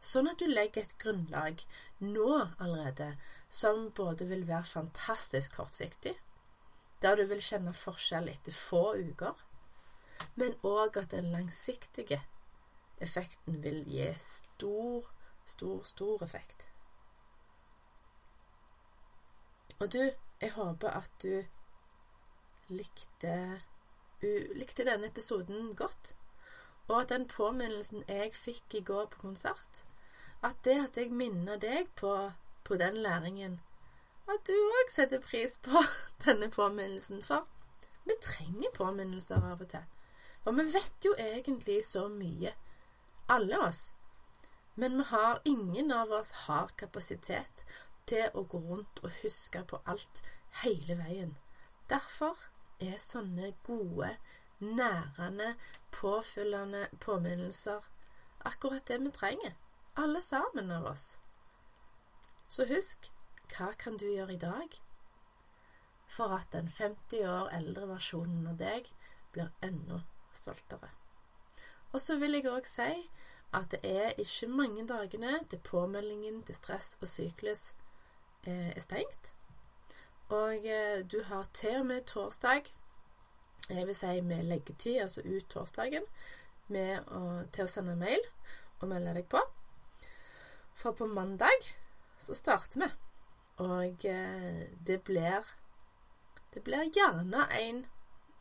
Sånn 0.06 0.30
at 0.30 0.38
du 0.38 0.46
legger 0.46 0.86
et 0.86 0.98
grunnlag 1.02 1.64
nå 2.04 2.30
allerede 2.62 3.16
som 3.50 3.88
både 3.98 4.28
vil 4.30 4.46
være 4.46 4.68
fantastisk 4.70 5.58
kortsiktig, 5.58 6.14
der 7.02 7.18
du 7.18 7.26
vil 7.32 7.42
kjenne 7.42 7.74
forskjell 7.74 8.30
etter 8.30 8.54
få 8.54 8.84
uker, 9.02 9.42
men 10.38 10.54
òg 10.66 11.00
at 11.02 11.16
den 11.16 11.32
langsiktige 11.34 12.22
effekten 13.02 13.58
vil 13.64 13.82
gi 13.90 14.12
stor, 14.22 15.10
stor, 15.46 15.82
stor 15.84 16.24
effekt. 16.24 16.70
Og 19.80 19.92
du, 19.92 20.04
jeg 20.42 20.54
håper 20.56 20.90
at 21.02 21.12
du 21.24 21.42
likte, 22.70 23.34
likte 24.56 24.86
denne 24.88 25.10
episoden 25.10 25.74
godt, 25.76 26.14
og 26.88 27.02
at 27.02 27.10
den 27.10 27.28
påminnelsen 27.28 28.06
jeg 28.08 28.32
fikk 28.38 28.80
i 28.80 28.86
går 28.86 29.10
på 29.12 29.26
konsert, 29.26 29.84
at 30.46 30.62
det 30.68 30.76
at 30.84 30.98
jeg 30.98 31.12
minner 31.12 31.58
deg 31.62 31.90
på, 32.00 32.14
på 32.64 32.78
den 32.78 33.02
læringen, 33.02 33.60
at 34.30 34.48
du 34.48 34.54
òg 34.54 34.92
setter 34.94 35.22
pris 35.22 35.58
på 35.66 35.82
denne 36.26 36.50
påminnelsen, 36.54 37.22
for 37.24 37.48
vi 38.06 38.18
trenger 38.22 38.74
påminnelser 38.74 39.42
av 39.42 39.62
og 39.66 39.70
til. 39.74 39.86
Og 40.46 40.58
vi 40.58 40.66
vet 40.74 41.06
jo 41.06 41.16
egentlig 41.18 41.80
så 41.86 42.08
mye, 42.10 42.54
alle 43.30 43.60
oss. 43.60 43.88
Men 44.76 44.98
vi 44.98 45.08
har, 45.10 45.42
ingen 45.46 45.92
av 45.92 46.12
oss 46.14 46.32
har 46.46 46.74
kapasitet 46.78 47.66
til 48.06 48.30
å 48.38 48.44
gå 48.46 48.62
rundt 48.62 49.02
og 49.02 49.14
huske 49.24 49.64
på 49.66 49.82
alt 49.90 50.22
hele 50.62 50.98
veien. 51.00 51.34
Derfor 51.90 52.38
er 52.80 52.98
sånne 53.02 53.54
gode, 53.66 54.12
nærende, 54.60 55.56
påfyllende 55.96 56.88
påminnelser 57.02 57.90
akkurat 58.46 58.86
det 58.88 59.00
vi 59.02 59.14
trenger. 59.16 59.56
Alle 59.98 60.22
sammen 60.22 60.72
av 60.72 60.86
oss. 60.86 61.18
Så 62.48 62.66
husk, 62.68 63.12
hva 63.54 63.72
kan 63.80 63.96
du 63.98 64.10
gjøre 64.10 64.36
i 64.36 64.42
dag 64.42 64.76
for 66.12 66.36
at 66.36 66.52
den 66.52 66.68
50 66.70 67.24
år 67.28 67.50
eldre 67.56 67.88
versjonen 67.90 68.46
av 68.52 68.60
deg 68.60 68.92
blir 69.32 69.54
enda 69.64 70.02
stoltere. 70.36 70.92
Og 71.94 72.02
så 72.04 72.20
vil 72.20 72.36
jeg 72.38 72.50
òg 72.52 72.68
si 72.68 72.92
at 73.56 73.72
det 73.72 73.82
er 73.88 74.20
ikke 74.20 74.52
mange 74.52 74.84
dagene 74.88 75.40
til 75.50 75.64
påmeldingen 75.64 76.44
til 76.44 76.60
stress 76.60 76.98
og 77.00 77.08
syklus 77.08 77.70
eh, 78.44 78.76
er 78.76 78.84
stengt. 78.84 79.32
Og 80.28 80.66
eh, 80.66 81.06
du 81.08 81.22
har 81.30 81.48
til 81.54 81.80
og 81.80 81.86
med 81.94 82.08
torsdag, 82.12 82.68
jeg 83.70 83.88
vil 83.88 83.96
si 83.96 84.22
med 84.22 84.44
leggetid, 84.44 85.02
altså 85.02 85.24
ut 85.24 85.48
torsdagen, 85.50 86.04
å, 86.68 87.22
til 87.54 87.64
å 87.64 87.70
sende 87.70 87.96
mail 87.96 88.22
og 88.82 88.90
melde 88.90 89.16
deg 89.16 89.30
på. 89.32 89.40
For 90.76 90.92
på 90.92 91.08
mandag 91.08 91.70
så 92.20 92.36
starter 92.36 92.80
vi. 92.84 92.90
Og 93.64 94.06
eh, 94.06 94.68
det 94.88 95.04
blir 95.04 95.56
Det 96.54 96.64
blir 96.64 96.92
gjerne 96.96 97.48
en 97.52 97.86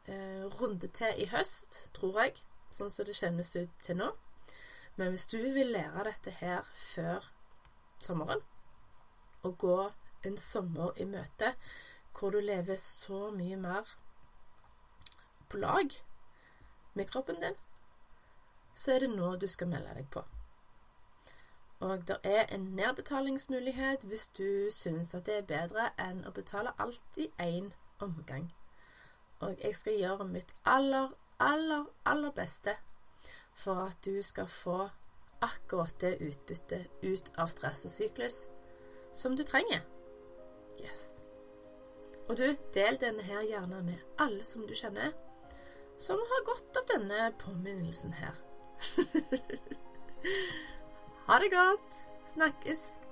eh, 0.07 0.45
runde 0.61 0.89
til 0.89 1.15
i 1.19 1.27
høst, 1.27 1.91
tror 1.95 2.21
jeg, 2.23 2.43
sånn 2.71 2.91
som 2.91 3.07
det 3.09 3.17
kjennes 3.19 3.57
ut 3.57 3.73
til 3.83 3.99
nå. 3.99 4.13
Men 4.95 5.11
hvis 5.11 5.27
du 5.27 5.41
vil 5.41 5.73
lære 5.75 6.05
dette 6.07 6.31
her 6.39 6.63
før 6.71 7.27
sommeren, 7.99 8.45
og 9.43 9.59
gå 9.59 9.79
en 10.25 10.37
sommer 10.39 10.95
i 10.97 11.05
møte 11.05 11.55
hvor 12.15 12.31
du 12.31 12.39
lever 12.41 12.79
så 12.79 13.31
mye 13.35 13.57
mer 13.59 13.97
på 15.51 15.59
lag 15.59 15.99
med 16.95 17.11
kroppen 17.11 17.43
din, 17.43 17.59
så 18.73 18.95
er 18.95 19.05
det 19.05 19.11
nå 19.17 19.35
du 19.37 19.49
skal 19.51 19.75
melde 19.75 19.99
deg 19.99 20.07
på. 20.15 20.23
Og 21.81 22.09
det 22.09 22.17
er 22.25 22.45
en 22.55 22.61
nedbetalingsmulighet 22.61 24.05
hvis 24.09 24.29
du 24.29 24.71
syns 24.71 25.15
at 25.15 25.27
det 25.27 25.39
er 25.39 25.49
bedre 25.49 25.91
enn 25.99 26.23
å 26.27 26.35
betale 26.35 26.77
alt 26.79 27.19
i 27.19 27.31
én 27.41 27.73
omgang 28.01 28.53
og 29.45 29.57
jeg 29.65 29.77
skal 29.77 29.99
gjøre 29.99 30.25
mitt 30.29 30.55
aller, 30.65 31.09
aller, 31.41 31.85
aller 32.05 32.31
beste 32.31 32.77
for 33.55 33.87
at 33.87 33.99
du 34.05 34.23
skal 34.23 34.47
få 34.49 34.89
akkurat 35.43 36.01
det 36.01 36.17
utbyttet 36.21 36.87
ut 37.03 37.33
av 37.39 37.51
stress 37.53 37.85
og 37.85 37.93
syklus 37.93 38.39
som 39.13 39.37
du 39.37 39.45
trenger. 39.45 39.85
Yes. 40.81 41.23
Og 42.29 42.39
du, 42.39 42.47
del 42.75 42.99
denne 43.01 43.23
her 43.23 43.45
gjerne 43.45 43.83
med 43.85 44.01
alle 44.19 44.45
som 44.45 44.65
du 44.67 44.75
kjenner, 44.75 45.13
som 45.99 46.19
har 46.19 46.47
godt 46.49 46.81
av 46.81 46.89
denne 46.97 47.29
påminnelsen 47.39 48.17
her. 48.17 48.41
ha 51.27 51.39
det 51.39 51.51
godt. 51.51 52.05
Snakkes. 52.27 53.04